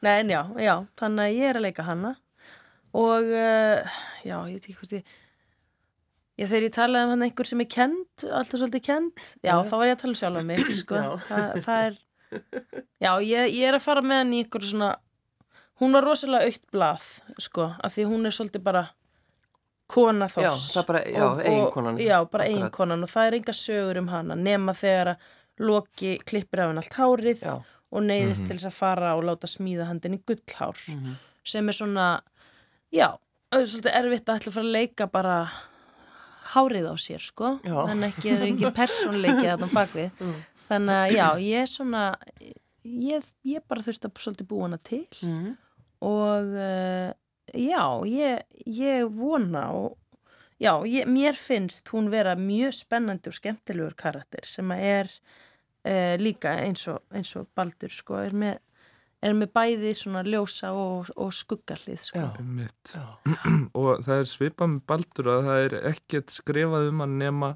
Nei, 0.05 0.13
en 0.21 0.29
já, 0.31 0.41
já, 0.63 0.75
þannig 0.99 1.25
að 1.25 1.37
ég 1.39 1.49
er 1.49 1.57
að 1.59 1.65
leika 1.67 1.83
hana 1.87 2.13
og 2.99 3.25
uh, 3.35 3.97
já, 4.25 4.37
ég 4.49 4.53
veit 4.55 4.63
ekki 4.69 4.77
hvort 4.79 4.93
ég 4.99 5.17
Já, 6.39 6.45
þegar 6.47 6.63
ég 6.63 6.71
talaði 6.71 7.03
um 7.03 7.09
hann 7.11 7.23
einhver 7.25 7.47
sem 7.49 7.59
er 7.59 7.67
kend, 7.67 8.23
alltaf 8.23 8.61
svolítið 8.61 8.83
kend, 8.85 9.17
já, 9.43 9.57
þá 9.67 9.73
var 9.75 9.89
ég 9.89 9.97
að 9.97 10.03
tala 10.05 10.15
sjálf 10.15 10.39
um 10.39 10.45
mig, 10.47 10.61
sko. 10.77 10.95
Já. 10.95 11.09
Það, 11.65 11.81
er, 11.89 11.97
já, 13.03 13.09
ég, 13.27 13.49
ég 13.57 13.65
er 13.67 13.75
að 13.75 13.83
fara 13.83 14.03
með 14.07 14.21
hann 14.21 14.31
í 14.31 14.39
einhverju 14.45 14.69
svona, 14.69 14.87
hún 15.83 15.97
var 15.97 16.07
rosalega 16.07 16.47
aukt 16.47 16.63
blað, 16.71 17.09
sko, 17.43 17.65
af 17.83 17.91
því 17.97 18.05
hún 18.13 18.29
er 18.29 18.37
svolítið 18.37 18.63
bara 18.69 18.85
kona 19.91 20.29
þós. 20.31 20.45
Já, 20.47 20.53
það 20.77 20.87
bara- 20.93 21.03
já, 21.11 21.25
eiginkonan. 21.43 21.99
Já, 22.07 22.17
bara 22.31 22.47
eiginkonan 22.47 23.03
og 23.03 23.11
það 23.11 23.27
er 23.33 23.37
enga 23.41 23.57
sögur 23.59 23.99
um 24.05 24.09
hana, 24.15 24.39
nema 24.39 24.77
þegar 24.79 25.11
að 25.17 25.27
Loki 25.59 26.13
klippir 26.23 26.61
af 26.63 26.69
henn 26.71 26.79
allt 26.79 26.95
hárið 27.01 27.43
já, 27.43 27.57
og 27.89 28.05
neyðist 28.05 28.45
til 28.45 28.57
þess 28.57 28.69
að 28.69 28.77
fara 28.77 29.15
og 29.17 29.25
láta 29.27 29.49
smíða 29.49 29.89
handin 29.89 30.19
í 30.19 30.21
gullhár 30.27 30.77
sem 31.47 31.71
er 31.71 31.75
svona, 31.75 32.07
já, 32.93 33.07
það 33.49 33.63
er 33.63 33.69
svolítið 33.71 33.97
erfitt 33.99 34.29
að 34.29 34.39
ætla 34.39 34.51
að 34.51 34.57
fara 34.59 34.67
að 34.67 34.75
leika 34.77 35.09
bara 35.09 35.37
hárið 36.49 36.89
á 36.89 36.95
sér, 37.01 37.23
sko. 37.23 37.55
Þannig 37.65 38.13
ekki 38.13 38.33
er 38.33 38.45
ekki 38.47 38.71
persónleiki 38.77 39.45
þarna 39.45 39.69
á 39.69 39.73
bakvið. 39.73 40.25
Þannig 40.69 40.99
að, 40.99 41.15
já, 41.15 41.25
ég 41.45 41.63
er 41.63 41.69
svona, 41.69 42.03
ég, 42.85 43.31
ég 43.47 43.65
bara 43.69 43.85
þurfti 43.85 44.09
að 44.09 44.21
svolítið 44.25 44.49
búa 44.49 44.67
hana 44.67 44.79
til 44.85 45.05
mm. 45.25 45.49
og 46.05 46.53
uh, 46.53 47.09
já, 47.53 47.83
ég, 48.09 48.45
ég 48.65 49.09
vona 49.17 49.65
og 49.75 49.97
já, 50.61 50.73
ég, 50.85 51.09
mér 51.09 51.37
finnst 51.39 51.89
hún 51.93 52.11
vera 52.13 52.35
mjög 52.39 52.77
spennandi 52.83 53.31
og 53.31 53.37
skemmtilegur 53.37 53.97
karakter 53.99 54.47
sem 54.47 54.69
að 54.75 54.85
er 54.93 55.13
uh, 55.85 56.15
líka 56.21 56.55
eins 56.65 56.87
og, 56.91 57.03
eins 57.15 57.35
og 57.39 57.47
Baldur 57.55 57.93
sko, 57.93 58.19
er 58.23 58.35
með, 58.35 58.59
er 59.23 59.37
með 59.37 59.53
bæði 59.55 59.95
svona 59.99 60.25
ljósa 60.27 60.73
og, 60.75 61.09
og 61.15 61.33
skuggarlið 61.35 62.03
sko. 62.09 62.27
já, 62.27 62.67
já, 62.93 63.07
og 63.79 64.05
það 64.05 64.15
er 64.17 64.29
svipað 64.33 64.73
með 64.75 64.85
Baldur 64.93 65.33
að 65.35 65.49
það 65.49 65.65
er 65.65 65.79
ekkert 65.93 66.35
skrifað 66.35 66.91
um 66.91 67.03
hann 67.05 67.17
nema 67.21 67.55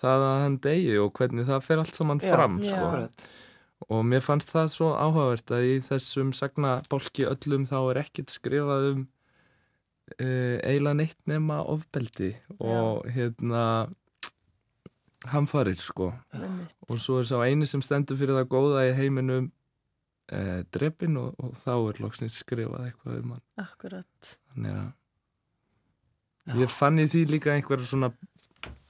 það 0.00 0.26
að 0.30 0.42
hann 0.46 0.58
degi 0.64 0.98
og 1.02 1.14
hvernig 1.18 1.48
það 1.48 1.64
fer 1.66 1.82
allt 1.82 1.96
saman 1.98 2.20
Já, 2.24 2.34
fram 2.34 2.58
já. 2.62 2.72
sko. 2.72 2.88
akkurat 2.88 3.30
og 3.90 4.02
mér 4.04 4.20
fannst 4.24 4.52
það 4.52 4.68
svo 4.74 4.90
áhugavert 4.92 5.52
að 5.56 5.66
í 5.70 5.76
þessum 5.84 6.34
sagnabólki 6.36 7.24
öllum 7.28 7.64
þá 7.68 7.78
er 7.80 8.00
ekkert 8.02 8.32
skrifað 8.32 8.86
um 8.90 9.00
uh, 10.18 10.56
eiginlega 10.60 10.96
neitt 10.98 11.18
nema 11.30 11.60
ofbeldi 11.64 12.34
og 12.58 13.08
hérna 13.14 13.64
hamfarir 15.28 15.76
sko 15.80 16.10
og 16.88 17.00
svo 17.00 17.20
er 17.20 17.28
sá 17.28 17.36
eini 17.44 17.68
sem 17.68 17.82
stendur 17.84 18.16
fyrir 18.16 18.38
það 18.38 18.48
góða 18.54 18.86
í 18.88 18.94
heiminum 18.96 19.50
uh, 20.32 20.62
drepin 20.72 21.18
og, 21.20 21.34
og 21.38 21.54
þá 21.60 21.74
er 21.76 22.00
loksins 22.04 22.40
skrifað 22.40 22.88
eitthvað 22.88 23.20
um 23.20 23.34
hann 23.36 23.44
Akkurat. 23.66 24.34
þannig 24.54 24.78
að 24.78 24.88
Já. 26.50 26.54
ég 26.62 26.72
fann 26.72 26.98
í 26.98 27.06
því 27.12 27.24
líka 27.28 27.52
einhverja 27.54 27.90
svona 27.92 28.12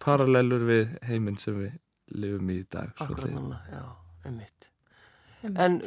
parallelur 0.00 0.62
við 0.68 0.94
heiminn 1.10 1.38
sem 1.42 1.58
við 1.58 1.74
lifum 2.14 2.50
í 2.54 2.60
í 2.62 2.66
dag 2.70 2.94
Akkurat 2.96 3.34
núna, 3.34 3.58
já, 3.70 3.82
einmitt 4.24 4.69
En 5.42 5.78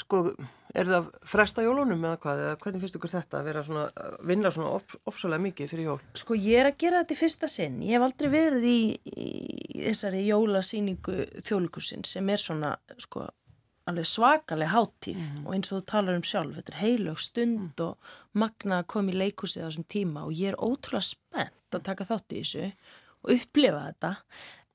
sko, 0.00 0.22
er 0.74 0.88
það 0.88 1.08
fresta 1.28 1.62
jólunum 1.66 2.00
eða 2.08 2.18
hvað? 2.22 2.38
Eða 2.46 2.56
hvernig 2.62 2.80
finnst 2.84 2.96
ykkur 2.96 3.12
þetta 3.12 3.38
að 3.40 3.44
vera 3.50 3.62
svona, 3.66 3.82
að 3.92 4.14
vinna 4.30 4.50
svona 4.54 4.70
of, 4.78 4.96
ofsalega 5.10 5.44
mikið 5.44 5.68
fyrir 5.74 5.84
jól? 5.90 5.98
Sko 6.16 6.34
ég 6.40 6.60
er 6.62 6.70
að 6.70 6.78
gera 6.80 7.02
þetta 7.02 7.12
í 7.16 7.20
fyrsta 7.20 7.50
sinn. 7.52 7.76
Ég 7.84 7.98
hef 7.98 8.06
aldrei 8.06 8.30
verið 8.32 8.64
í, 8.70 8.78
í 9.12 9.30
þessari 9.84 10.24
jólasýningu 10.30 11.18
þjóðlukursin 11.44 12.04
sem 12.08 12.30
er 12.32 12.40
svona 12.40 12.72
sko 13.04 13.26
alveg 13.90 14.06
svakaleg 14.06 14.68
háttíð 14.70 15.18
Mhm. 15.18 15.46
og 15.46 15.54
eins 15.56 15.72
og 15.72 15.82
þú 15.82 15.86
talar 15.90 16.14
um 16.14 16.22
sjálf, 16.22 16.54
þetta 16.56 16.72
er 16.72 16.80
heilög 16.86 17.18
stund 17.18 17.80
og 17.82 17.96
magna 18.38 18.78
að 18.82 18.86
koma 18.86 19.10
í 19.10 19.16
leikusið 19.18 19.64
á 19.64 19.68
þessum 19.68 19.86
tíma 19.90 20.22
og 20.24 20.32
ég 20.38 20.52
er 20.52 20.56
ótrúlega 20.62 21.02
spennt 21.02 21.74
að 21.74 21.82
taka 21.82 22.04
þátt 22.06 22.30
í 22.32 22.40
þessu 22.44 22.72
og 23.24 23.30
upplifa 23.34 23.82
þetta 23.90 24.16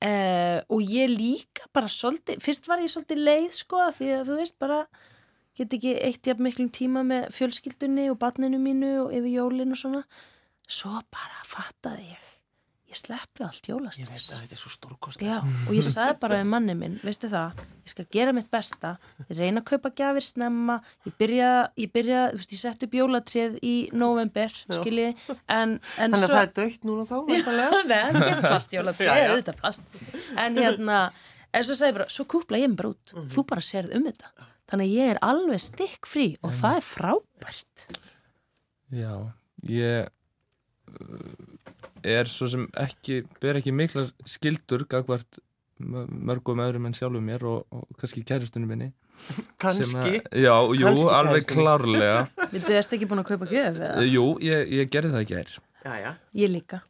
eh, 0.04 0.58
og 0.68 0.82
ég 0.82 1.10
líka 1.12 1.68
bara 1.74 1.90
svolítið, 1.90 2.40
fyrst 2.44 2.68
var 2.70 2.82
ég 2.82 2.92
svolítið 2.92 3.22
leið 3.28 3.52
sko 3.58 3.84
því 3.98 4.10
að 4.16 4.26
þú 4.30 4.40
veist 4.40 4.58
bara 4.62 4.80
get 5.58 5.74
ekki 5.74 5.94
eitt 6.06 6.26
jafn 6.26 6.46
miklum 6.46 6.70
tíma 6.70 7.04
með 7.06 7.30
fjölskyldunni 7.34 8.08
og 8.12 8.18
barninu 8.22 8.60
mínu 8.62 8.94
og 9.04 9.14
yfir 9.14 9.32
jólin 9.40 9.74
og 9.74 9.80
svona. 9.80 10.02
Svo 10.68 11.00
bara 11.10 11.46
fattaði 11.48 12.12
ég 12.12 12.37
ég 12.88 12.96
sleppi 12.96 13.42
allt 13.44 13.66
Ég 13.68 14.08
veit 14.08 14.22
að 14.32 14.40
þetta 14.42 14.54
er 14.56 14.60
svo 14.62 14.70
stórkost. 14.72 15.20
Já, 15.20 15.36
og 15.68 15.72
ég 15.76 15.84
sagði 15.84 16.14
bara 16.22 16.38
við 16.40 16.46
manni 16.48 16.74
minn, 16.78 16.94
veistu 17.04 17.28
það, 17.28 17.58
ég 17.84 17.92
skal 17.92 18.06
gera 18.16 18.32
mitt 18.32 18.48
besta, 18.50 18.94
ég 19.28 19.36
reyna 19.38 19.60
að 19.60 19.66
kaupa 19.68 19.90
gjafir 20.00 20.24
snemma, 20.24 20.78
ég 21.04 21.16
byrja, 21.20 21.50
ég 21.76 21.92
byrja, 21.92 22.22
þú 22.32 22.40
veist, 22.40 22.54
ég 22.56 22.62
sett 22.62 22.86
upp 22.88 22.96
jólatrið 22.96 23.58
í 23.62 23.74
november, 23.92 24.56
skiljiði, 24.72 25.14
en, 25.52 25.76
en 26.00 26.16
Þannig 26.16 26.24
að 26.24 26.34
það 26.34 26.42
er 26.46 26.52
dögt 26.62 26.88
núna 26.88 27.04
þá, 27.08 27.16
en 27.18 27.28
ég 29.28 29.52
er 29.52 29.60
plast. 29.60 29.88
En 30.36 30.56
hérna, 30.56 31.00
en 31.52 31.64
svo 31.68 31.76
sagði 31.78 31.92
ég 31.92 31.98
bara, 32.00 32.08
svo 32.16 32.24
kúpla 32.28 32.60
ég 32.64 32.72
mig 32.72 32.78
bara 32.80 32.94
út, 32.96 33.12
Mhm. 33.14 33.28
þú 33.36 33.44
bara 33.52 33.60
sérð 33.68 33.94
um 34.00 34.04
þetta. 34.08 34.32
Þannig 34.68 34.88
að 34.88 34.96
ég 34.98 35.10
er 35.14 35.18
alveg 35.24 35.60
stikk 35.64 36.04
frí 36.08 36.26
og 36.44 36.52
það 36.52 36.76
er 36.80 36.84
frábært. 36.84 37.86
Já, 38.92 39.12
ég 39.68 40.08
er 42.06 42.30
svo 42.30 42.48
sem 42.50 42.66
ekki, 42.78 43.22
ber 43.42 43.58
ekki 43.60 43.74
mikla 43.74 44.06
skildur 44.28 44.86
gagvart 44.90 45.40
mörgum 45.78 46.58
öðrum 46.62 46.88
en 46.88 46.96
sjálfum 46.96 47.22
mér 47.24 47.44
og, 47.46 47.66
og 47.70 47.86
kannski 48.00 48.24
kæristunum 48.26 48.70
minni. 48.72 48.90
Kannski. 49.62 50.20
Já, 50.30 50.54
jú, 50.54 50.84
Kannski 50.84 51.06
alveg 51.14 51.46
kærustunni. 51.46 51.62
klárlega. 51.62 52.18
Viltu, 52.54 52.74
erst 52.78 52.92
ekki 52.94 53.08
búin 53.10 53.22
að 53.22 53.32
kaupa 53.32 53.48
gjöf 53.50 53.78
eða? 53.78 54.04
jú, 54.06 54.26
ég, 54.44 54.68
ég 54.78 54.92
gerði 54.92 55.14
það 55.14 55.24
ekki. 55.24 55.62
Já, 55.88 55.94
já. 56.02 56.10
Ég 56.34 56.50
líka. 56.50 56.80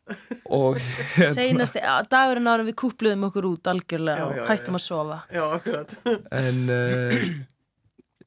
Og 0.57 0.81
Seinasti, 1.37 1.83
dagurinn 2.11 2.49
ára 2.51 2.64
við 2.66 2.79
kúpluðum 2.81 3.29
okkur 3.29 3.49
út 3.51 3.71
algjörlega 3.71 4.25
Já, 4.25 4.27
og 4.27 4.35
já, 4.35 4.42
já, 4.42 4.47
hættum 4.51 4.79
að 4.79 4.85
sofa. 4.85 5.18
Já, 5.33 5.44
akkurat. 5.59 5.94
En 6.40 6.62
uh, 6.73 7.16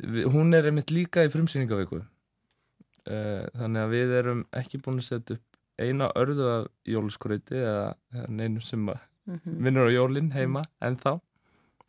við, 0.06 0.30
hún 0.34 0.54
er 0.58 0.70
einmitt 0.70 0.94
líka 0.94 1.26
í 1.26 1.32
frumsýningavíku 1.34 2.02
uh, 2.02 3.44
Þannig 3.58 3.82
að 3.82 3.96
við 3.98 4.13
erum 4.22 4.46
ekki 4.62 4.82
búin 4.86 5.02
að 5.02 5.10
setja 5.10 5.39
upp 5.39 5.48
eina 5.82 6.12
örðu 6.15 6.48
af 6.56 6.67
jóluskrauti 6.88 7.58
eða, 7.62 7.94
eða 8.13 8.28
neinu 8.30 8.62
sem 8.62 8.86
að 8.94 9.00
Mhm. 9.32 9.58
vinnur 9.63 9.86
á 9.88 9.91
jólin 9.94 10.32
heima 10.34 10.63
en 10.82 10.96
þá 10.98 11.20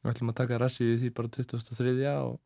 Við 0.03 0.11
ætlum 0.17 0.31
að 0.33 0.35
taka 0.41 0.57
rassi 0.59 0.83
í 0.83 0.97
því 0.99 1.09
bara 1.15 1.29
2003 1.29 2.09
og 2.27 2.41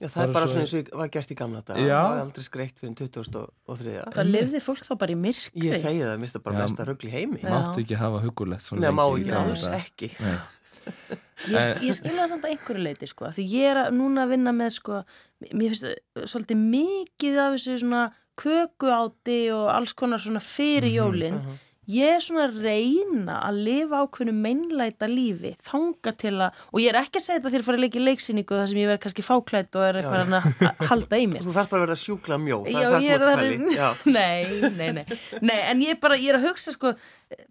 Já, 0.00 0.08
það 0.08 0.14
Bara 0.14 0.28
er 0.28 0.32
bara 0.32 0.46
svo- 0.46 0.52
svona 0.52 0.60
eins 0.64 0.72
og 0.74 0.80
ég 0.80 0.96
var 0.96 1.08
gert 1.12 1.30
í 1.30 1.34
gamla 1.36 1.60
dag. 1.64 1.76
Já. 1.76 2.00
Það 2.00 2.16
er 2.16 2.20
aldrei 2.24 2.44
skreitt 2.44 2.78
fyrir 2.80 2.94
2003. 2.96 4.04
Hvað 4.14 4.30
lifði 4.32 4.60
fólk 4.64 4.80
þá 4.86 4.94
bara 4.98 5.12
í 5.12 5.16
myrkri? 5.20 5.60
Ég 5.60 5.74
segi 5.76 6.00
það, 6.00 6.20
mista 6.20 6.38
bara 6.40 6.56
Já. 6.56 6.62
mesta 6.62 6.84
rögl 6.88 7.04
í 7.08 7.10
heimi. 7.12 7.40
Já. 7.42 7.50
máttu 7.52 7.80
ekki 7.84 7.96
hafa 8.00 8.20
hugulegt 8.24 8.62
svona 8.64 8.80
Nei, 8.80 8.90
má 8.96 9.04
lengi 9.04 9.24
í 9.24 9.28
ekki, 9.28 9.36
alls 9.36 9.66
ekki. 9.68 10.10
Nei. 10.20 10.38
Ég, 11.50 11.82
ég 11.84 11.94
skilja 11.96 12.20
það 12.24 12.28
samt 12.28 12.44
að 12.44 12.50
einhverju 12.54 12.82
leiti 12.84 13.06
sko, 13.08 13.24
því 13.32 13.44
ég 13.50 13.70
er 13.70 13.76
að, 13.84 13.92
núna 13.96 14.24
að 14.24 14.32
vinna 14.34 14.52
með 14.56 14.70
sko, 14.76 15.04
mér 15.52 15.72
finnst 15.72 16.32
svolítið 16.32 16.58
mikið 16.64 17.38
af 17.40 17.54
þessu 17.56 17.76
svona 17.80 18.02
köku 18.40 18.92
áti 18.94 19.40
og 19.54 19.66
alls 19.74 19.92
konar 19.96 20.22
svona 20.22 20.40
fyrir 20.44 20.92
jólin. 20.94 21.42
Ég 21.90 22.06
er 22.14 22.20
svona 22.22 22.44
að 22.46 22.60
reyna 22.62 23.40
að 23.48 23.56
lifa 23.66 23.98
ákveðnu 24.04 24.32
meinlæta 24.36 25.08
lífi, 25.10 25.56
þanga 25.66 26.12
til 26.20 26.34
að, 26.36 26.58
og 26.70 26.82
ég 26.84 26.92
er 26.92 26.98
ekki 27.00 27.18
að 27.18 27.24
segja 27.24 27.38
þetta 27.40 27.50
þegar 27.50 27.62
ég 27.62 27.66
fara 27.66 27.78
að 27.80 27.84
leika 27.84 27.98
í 27.98 28.04
leiksýningu 28.04 28.58
þar 28.60 28.68
sem 28.70 28.78
ég 28.78 28.90
verð 28.92 29.00
kannski 29.02 29.24
fáklætt 29.26 29.78
og 29.80 29.86
er 29.88 29.98
eitthvað 29.98 30.20
að 30.36 30.36
að 30.68 30.84
halda 30.92 31.18
í 31.18 31.24
mér. 31.32 31.42
Þú 31.48 31.54
þarf 31.56 31.72
bara 31.72 31.80
að 31.80 31.86
vera 31.88 31.98
sjúkla 32.04 32.38
mjó. 32.44 32.58
Það 32.68 32.76
Já, 32.76 32.86
er 33.16 33.24
það 33.24 33.32
er 33.32 33.42
sem 33.42 33.64
þú. 33.64 33.74
Já. 33.74 33.88
Nei, 34.18 34.44
nei, 34.78 34.90
nei, 35.00 35.18
nei, 35.50 35.58
en 35.72 35.82
ég 35.88 35.98
bara, 36.04 36.20
ég 36.20 36.30
er 36.30 36.38
að 36.38 36.46
hugsa 36.46 36.76
sko, 36.76 36.92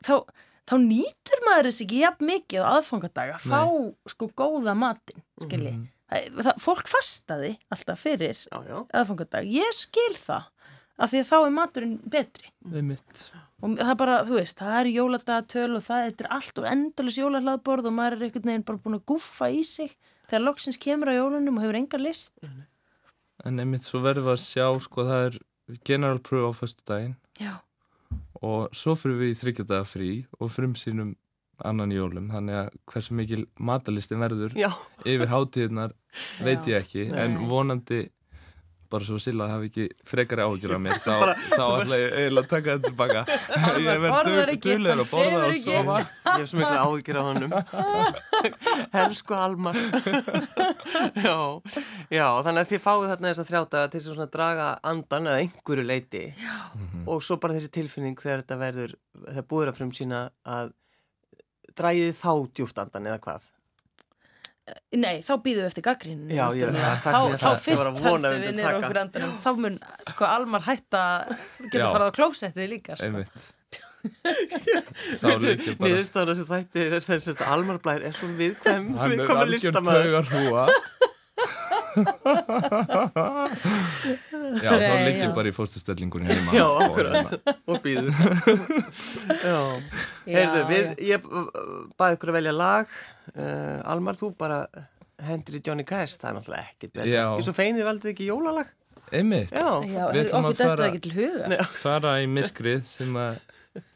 þá, 0.08 0.14
þá 0.72 0.76
nýtur 0.86 1.44
maður 1.50 1.72
þess 1.72 1.84
ekki 1.84 2.04
jafn 2.06 2.30
mikið 2.30 2.64
á 2.64 2.68
aðfangadaga 2.78 3.40
að 3.42 3.50
fá 3.50 4.14
sko 4.14 4.30
góða 4.40 4.78
matinn, 4.78 5.26
skilji. 5.44 5.76
Það, 6.10 6.30
það, 6.40 6.64
fólk 6.64 6.88
fastaði 6.90 7.52
alltaf 7.76 8.00
fyrir 8.08 8.40
aðfangadag, 8.56 9.52
ég 9.52 9.76
skil 9.78 10.14
það, 10.16 10.48
af 11.00 11.12
því 11.12 11.22
að 11.22 11.30
þá 11.30 11.36
er 11.40 11.54
maturinn 11.56 11.98
betri. 12.16 12.52
Einmitt. 12.70 13.26
Og 13.60 13.76
það 13.80 13.92
er 13.94 14.00
bara, 14.00 14.18
þú 14.28 14.38
veist, 14.38 14.60
það 14.60 14.78
er 14.80 14.92
jóladagatöl 14.94 15.70
og 15.78 15.86
það 15.86 16.08
er 16.10 16.32
allt 16.38 16.62
og 16.62 16.68
endalus 16.70 17.20
jólahlaðborð 17.20 17.90
og 17.90 17.96
maður 17.96 18.18
er 18.18 18.26
einhvern 18.28 18.52
veginn 18.52 18.66
bara 18.68 18.84
búin 18.84 19.00
að 19.00 19.06
gúffa 19.12 19.50
í 19.52 19.64
sig 19.68 19.96
þegar 20.30 20.46
loksins 20.46 20.80
kemur 20.82 21.12
á 21.12 21.20
jólunum 21.20 21.60
og 21.60 21.66
hefur 21.66 21.80
enga 21.80 22.02
list. 22.02 22.36
En 23.48 23.60
einmitt 23.64 23.88
svo 23.88 24.04
verðum 24.04 24.30
við 24.30 24.36
að 24.36 24.44
sjá 24.46 24.68
sko 24.84 25.08
það 25.08 25.26
er 25.30 25.40
general 25.88 26.20
pröf 26.20 26.52
á 26.52 26.54
föstu 26.56 26.86
daginn 26.88 27.16
Já. 27.40 27.62
og 28.42 28.70
svo 28.76 28.96
fyrir 29.00 29.20
við 29.22 29.34
í 29.34 29.40
þryggjadaga 29.40 29.88
frí 29.88 30.12
og 30.40 30.52
frumsýnum 30.54 31.16
annan 31.66 31.92
jólum 31.92 32.30
þannig 32.32 32.58
að 32.62 32.70
hversu 32.90 33.16
mikil 33.18 33.42
matalistin 33.60 34.22
verður 34.24 34.56
Já, 34.58 34.70
yfir 35.04 35.30
hátíðnar 35.32 35.96
veit 36.44 36.68
ég 36.72 36.80
ekki 36.80 37.10
en 37.12 37.36
Nei. 37.36 37.48
vonandi 37.50 38.00
bara 38.90 39.08
svo 39.08 39.20
Silla 39.22 39.50
hafi 39.52 39.70
ekki 39.70 39.88
frekari 40.08 40.46
áhyggjur 40.46 40.76
af 40.78 40.84
mér 40.86 41.02
þá, 41.08 41.16
þá 41.54 41.66
ætla 41.66 42.00
ég 42.02 42.16
eiginlega 42.20 42.46
að 42.46 42.52
taka 42.54 42.76
þetta 42.76 42.90
tilbaka 42.90 43.26
ég 43.86 44.06
borðar 44.06 44.32
verð 44.40 44.54
ekki, 44.56 44.64
duglegur 44.70 44.94
hann 44.94 45.04
að 45.04 45.12
borða 45.14 45.44
og 45.46 45.60
sofa 45.64 46.00
ég 46.40 46.44
hef 46.44 46.50
svo 46.52 46.60
miklu 46.60 46.80
áhyggjur 46.84 47.20
á 47.20 47.24
honum. 47.26 47.56
Helsku 48.96 49.36
Almar. 49.36 49.78
já, 51.26 51.38
já, 52.14 52.26
þannig 52.46 52.62
að 52.62 52.72
þið 52.72 52.84
fáið 52.86 53.08
þarna 53.12 53.32
þess 53.32 53.44
að 53.44 53.52
þrjáta 53.52 53.84
til 53.92 54.02
þess 54.06 54.24
að 54.26 54.34
draga 54.36 54.68
andan 54.92 55.30
eða 55.30 55.44
einhverju 55.44 55.86
leiti. 55.86 56.26
Já. 56.40 56.58
Og 57.10 57.24
svo 57.26 57.40
bara 57.42 57.58
þessi 57.58 57.72
tilfinning 57.80 58.20
þegar 58.20 58.44
þetta 58.44 58.60
verður, 58.64 58.98
þegar 59.28 59.48
búður 59.54 59.74
að 59.74 59.80
frumsýna 59.80 60.26
að 60.58 60.74
dragið 61.80 62.14
þá 62.20 62.32
djúft 62.58 62.84
andan 62.84 63.10
eða 63.10 63.24
hvað. 63.26 63.50
Nei, 65.00 65.22
þá 65.26 65.32
býðum 65.46 65.64
við 65.64 65.70
eftir 65.70 65.84
gaggríninu. 65.86 66.34
Já, 66.34 66.46
ég- 66.54 66.70
náttúrulega. 66.70 66.96
það- 67.04 67.04
það 67.04 67.14
Þá, 67.14 67.38
þá 67.44 67.52
fyrst 67.66 68.04
höldum 68.08 68.42
við 68.44 68.52
niður 68.58 68.78
okkur 68.80 69.00
andanum. 69.04 69.34
Þá 69.46 69.50
mun, 69.64 69.80
sko, 70.14 70.26
Almar 70.26 70.62
hætta 70.68 71.04
geta 71.70 71.78
Já. 71.84 71.88
farað 71.94 72.10
á 72.10 72.18
klósettið 72.20 72.70
líka, 72.74 72.98
sko. 72.98 73.06
einmitt 73.06 73.48
þá 75.20 75.28
líka 75.44 75.74
bara 75.76 75.90
Niðurstaðan 75.92 76.30
þessi 76.32 76.46
þætti 76.50 76.84
er 76.86 77.02
þess 77.04 77.28
að 77.34 77.42
Almar 77.54 77.80
Blær 77.84 78.06
er 78.08 78.14
svo 78.16 78.30
viðkvæm 78.40 78.86
hann 78.96 79.12
við 79.12 79.26
komum 79.28 79.42
algjör 79.44 79.74
já 84.60 84.70
þá 84.70 84.80
Nei, 84.80 85.06
liggjum 85.08 85.30
já. 85.30 85.36
bara 85.36 85.50
í 85.52 85.54
fórstustellingunni 85.56 86.30
heima 86.32 86.54
Já, 86.56 86.66
og 86.66 86.82
akkurat. 86.86 87.34
Og 87.70 87.82
býður. 87.84 88.14
Já. 89.50 89.60
Heyrðu, 90.30 90.62
við, 90.70 90.86
ég 91.10 91.28
baði 92.00 92.18
ykkur 92.18 92.32
að 92.34 92.38
velja 92.40 92.54
lag. 92.56 92.94
Uh, 93.36 93.80
Almar, 93.94 94.18
þú 94.20 94.32
bara 94.40 94.60
hendur 95.30 95.60
í 95.60 95.64
Johnny 95.66 95.86
Cash, 95.88 96.18
það 96.22 96.30
er 96.32 96.38
náttúrulega 96.40 96.68
ekkert 96.74 96.94
betur. 96.96 97.12
Já. 97.12 97.24
Ég 97.26 97.42
er 97.44 97.48
svo 97.50 97.56
feinið 97.58 97.90
valdið 97.90 98.14
ekki 98.14 98.30
jólalag. 98.30 98.70
einmitt 99.10 99.50
Já. 99.56 99.68
Við 100.14 100.22
ætlum 100.26 100.46
okkur 100.52 100.66
að 100.66 100.70
fara- 100.76 100.88
ekki 100.92 101.02
til 101.08 101.16
huga. 101.18 101.64
fara 101.82 102.12
í 102.22 102.28
myrkrið 102.30 102.84
sem 102.86 103.16
að 103.18 103.34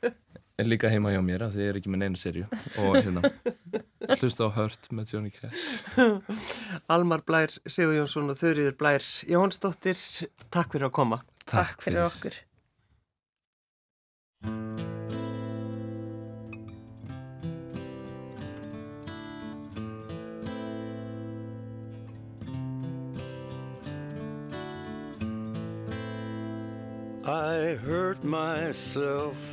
er 0.62 0.68
líka 0.70 0.90
heima 0.92 1.10
hjá 1.10 1.22
mér 1.26 1.48
af 1.48 1.56
því 1.56 1.64
ég 1.66 1.72
er 1.72 1.78
ekki 1.80 1.90
með 1.90 2.02
neina 2.04 2.20
serju 2.20 2.46
og 2.84 2.98
hérna 3.00 3.22
hlusta 4.20 4.46
á 4.46 4.50
Hört 4.54 4.90
með 4.94 5.16
Johnny 5.16 5.34
Cash 5.34 5.82
Almar 6.94 7.24
Blær, 7.26 7.56
Sigur 7.66 7.98
Jónsson 7.98 8.30
og 8.30 8.38
Þurriður 8.38 8.78
Blær 8.78 9.08
Jónsdóttir, 9.30 9.98
takk 10.54 10.76
fyrir 10.76 10.92
að 10.92 10.98
koma. 11.00 11.24
Takk 11.50 11.82
fyrir 11.82 12.06
okkur. 12.06 12.42
I 27.24 27.78
hurt 27.82 28.24
myself 28.24 29.53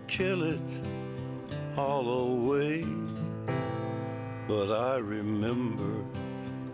kill 0.11 0.43
it 0.43 0.59
all 1.77 2.07
away. 2.09 2.85
But 4.45 4.69
I 4.69 4.97
remember 4.97 6.03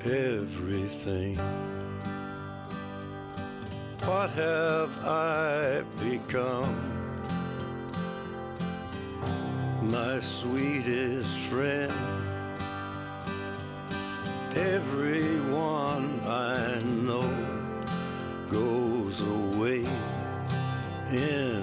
everything. 0.02 1.38
What 4.04 4.32
have 4.32 5.06
I 5.06 5.84
become? 6.04 6.98
my 9.84 10.20
sweetest 10.20 11.38
friend. 11.50 11.94
Everyone 14.56 16.20
I 16.26 16.80
know 16.84 17.30
goes 18.50 19.22
away 19.22 19.86
in 21.12 21.57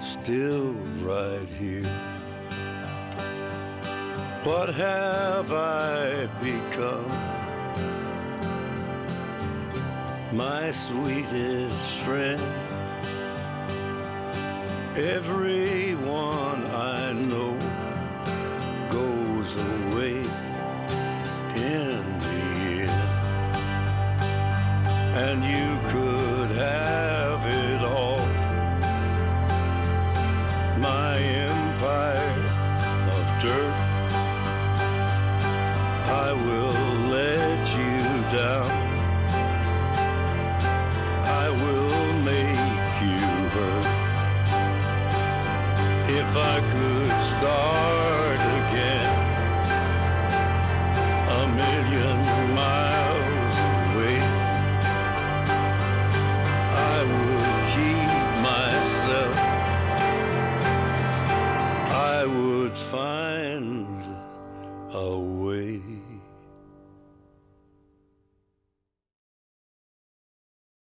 Still 0.00 0.72
right 1.02 1.48
here. 1.58 1.82
What 4.44 4.68
have 4.74 5.52
I 5.52 6.26
become? 6.40 7.08
My 10.32 10.70
sweetest 10.70 11.96
friend. 12.04 12.40
Everyone 14.96 16.66
I 16.66 17.12
know 17.12 17.56
goes 18.90 19.56
away 19.56 20.18
in 21.56 22.04
the 22.24 22.38
end. 22.86 23.02
And 25.16 25.44
you 25.44 25.90
could. 25.90 26.07